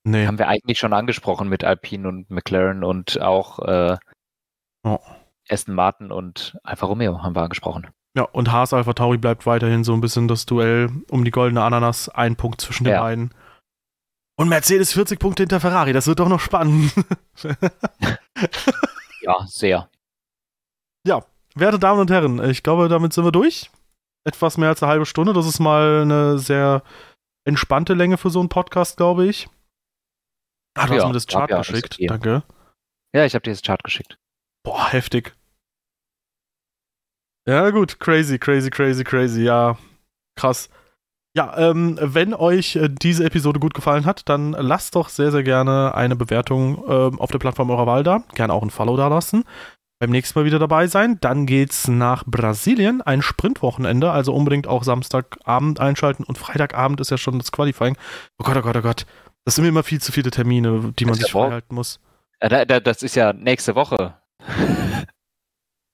Nee. 0.06 0.26
Haben 0.26 0.40
wir 0.40 0.48
eigentlich 0.48 0.80
schon 0.80 0.94
angesprochen 0.94 1.48
mit 1.48 1.64
Alpine 1.64 2.08
und 2.10 2.32
McLaren 2.32 2.84
und 2.84 3.22
auch 3.22 3.60
äh, 3.60 3.98
oh. 4.84 5.00
Aston 5.50 5.76
Martin 5.76 6.12
und 6.12 6.58
Alfa 6.64 6.88
Romeo 6.88 7.22
haben 7.22 7.36
wir 7.36 7.44
angesprochen. 7.44 7.88
Ja, 8.18 8.24
und 8.24 8.52
Haas 8.52 8.74
Alpha 8.74 8.94
Tauri 8.94 9.18
bleibt 9.18 9.46
weiterhin 9.46 9.84
so 9.84 9.94
ein 9.94 10.02
bisschen 10.02 10.28
das 10.28 10.46
Duell 10.46 10.90
um 11.10 11.24
die 11.24 11.32
goldene 11.32 11.64
Ananas, 11.64 12.10
ein 12.10 12.36
Punkt 12.36 12.62
zwischen 12.62 12.84
den 12.84 12.94
ja. 12.94 13.02
beiden. 13.02 13.34
Und 14.44 14.50
Mercedes 14.50 14.92
40 14.92 15.20
Punkte 15.22 15.44
hinter 15.44 15.62
Ferrari, 15.62 15.94
das 15.94 16.06
wird 16.06 16.20
doch 16.20 16.28
noch 16.28 16.42
spannend. 16.42 16.94
ja, 19.22 19.48
sehr. 19.48 19.90
Ja, 21.08 21.26
werte 21.56 21.80
Damen 21.80 22.02
und 22.02 22.12
Herren, 22.12 22.44
ich 22.50 22.62
glaube, 22.62 22.90
damit 22.90 23.14
sind 23.14 23.24
wir 23.24 23.32
durch. 23.32 23.72
Etwas 24.26 24.58
mehr 24.58 24.68
als 24.68 24.84
eine 24.84 24.92
halbe 24.92 25.06
Stunde. 25.06 25.32
Das 25.32 25.46
ist 25.46 25.62
mal 25.62 26.02
eine 26.02 26.40
sehr 26.40 26.84
entspannte 27.46 27.94
Länge 27.94 28.18
für 28.18 28.30
so 28.32 28.42
einen 28.42 28.50
Podcast, 28.50 28.98
glaube 28.98 29.28
ich. 29.28 29.48
Ah, 30.74 30.88
du 30.88 30.96
ja, 30.96 31.00
hast 31.00 31.08
mir 31.08 31.14
das 31.14 31.28
Chart 31.28 31.50
ja, 31.50 31.60
geschickt. 31.60 31.98
Das 31.98 32.08
Danke. 32.08 32.44
Ja, 33.16 33.24
ich 33.24 33.36
habe 33.36 33.44
dir 33.44 33.52
das 33.52 33.62
Chart 33.62 33.82
geschickt. 33.82 34.18
Boah, 34.66 34.92
heftig. 34.92 35.38
Ja, 37.48 37.70
gut. 37.70 37.98
Crazy, 38.02 38.38
crazy, 38.38 38.70
crazy, 38.70 39.06
crazy. 39.06 39.44
Ja, 39.44 39.78
krass. 40.36 40.70
Ja, 41.36 41.58
ähm, 41.58 41.98
wenn 42.00 42.36
euch 42.36 42.76
äh, 42.76 42.90
diese 42.90 43.26
Episode 43.26 43.60
gut 43.60 43.74
gefallen 43.74 44.06
hat, 44.06 44.30
dann 44.30 44.52
lasst 44.52 44.96
doch 44.96 45.10
sehr, 45.10 45.32
sehr 45.32 45.42
gerne 45.42 45.96
eine 45.96 46.16
Bewertung 46.16 46.84
ähm, 46.88 47.20
auf 47.20 47.32
der 47.32 47.40
Plattform 47.40 47.72
eurer 47.72 47.88
Wahl 47.88 48.04
da. 48.04 48.24
Gerne 48.36 48.54
auch 48.54 48.62
ein 48.62 48.70
Follow 48.70 48.96
da 48.98 49.08
lassen. 49.08 49.44
Beim 50.00 50.12
nächsten 50.12 50.38
Mal 50.38 50.46
wieder 50.46 50.60
dabei 50.60 50.86
sein. 50.86 51.18
Dann 51.22 51.48
geht's 51.48 51.88
nach 51.88 52.24
Brasilien, 52.26 53.02
ein 53.02 53.24
Sprintwochenende, 53.24 54.12
also 54.12 54.34
unbedingt 54.34 54.68
auch 54.68 54.84
Samstagabend 54.84 55.80
einschalten 55.80 56.24
und 56.24 56.38
Freitagabend 56.38 57.02
ist 57.02 57.10
ja 57.10 57.18
schon 57.18 57.40
das 57.40 57.52
Qualifying. 57.52 57.98
Oh 58.38 58.44
Gott, 58.44 58.58
oh 58.58 58.62
Gott, 58.62 58.76
oh 58.76 58.82
Gott. 58.82 59.06
Das 59.46 59.56
sind 59.56 59.66
immer 59.66 59.84
viel 59.84 60.02
zu 60.02 60.12
viele 60.12 60.30
Termine, 60.30 60.94
die 61.00 61.06
man 61.06 61.16
sich 61.16 61.32
freihalten 61.32 61.76
muss. 61.76 62.00
Ja, 62.42 62.66
das 62.66 63.02
ist 63.02 63.16
ja 63.16 63.34
nächste 63.34 63.76
Woche. 63.76 64.14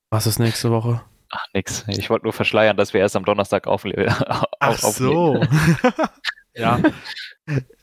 Was 0.09 0.27
ist 0.27 0.39
nächste 0.39 0.71
Woche? 0.71 1.01
Ach, 1.31 1.45
nix. 1.53 1.85
Ich 1.87 2.09
wollte 2.09 2.25
nur 2.25 2.33
verschleiern, 2.33 2.77
dass 2.77 2.93
wir 2.93 3.01
erst 3.01 3.15
am 3.15 3.25
Donnerstag 3.25 3.67
aufleben. 3.67 4.13
Ach 4.59 4.77
so. 4.77 5.41
ja. 6.53 6.79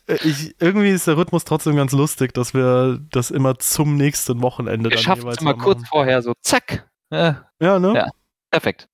Ich, 0.07 0.55
irgendwie 0.61 0.91
ist 0.91 1.07
der 1.07 1.17
Rhythmus 1.17 1.45
trotzdem 1.45 1.77
ganz 1.77 1.93
lustig, 1.93 2.33
dass 2.35 2.55
wir 2.55 3.01
das 3.11 3.31
immer 3.31 3.59
zum 3.59 3.97
nächsten 3.97 4.43
Wochenende 4.43 4.91
wir 4.91 4.97
dann 4.97 5.19
jeweils 5.19 5.41
immer 5.41 5.55
kurz 5.55 5.87
vorher 5.89 6.23
so 6.23 6.33
zack. 6.43 6.89
Ja, 7.11 7.49
ja 7.61 7.79
ne? 7.79 7.95
Ja, 7.95 8.09
perfekt. 8.51 8.89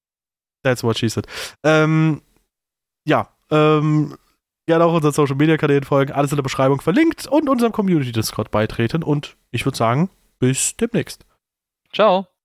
That's 0.62 0.82
what 0.84 0.98
she 0.98 1.08
said. 1.08 1.26
Ähm, 1.64 2.22
ja, 3.06 3.28
ähm, 3.50 4.16
gerne 4.66 4.84
auch 4.84 4.94
unseren 4.94 5.12
Social 5.12 5.36
Media 5.36 5.56
Kanälen 5.56 5.84
folgen, 5.84 6.12
alles 6.12 6.32
in 6.32 6.36
der 6.36 6.42
Beschreibung 6.42 6.80
verlinkt 6.80 7.26
und 7.26 7.48
unserem 7.48 7.72
Community 7.72 8.12
Discord 8.12 8.50
beitreten 8.50 9.02
und 9.02 9.36
ich 9.50 9.64
würde 9.64 9.76
sagen, 9.76 10.10
bis 10.38 10.76
demnächst. 10.76 11.26
Ciao. 11.92 12.31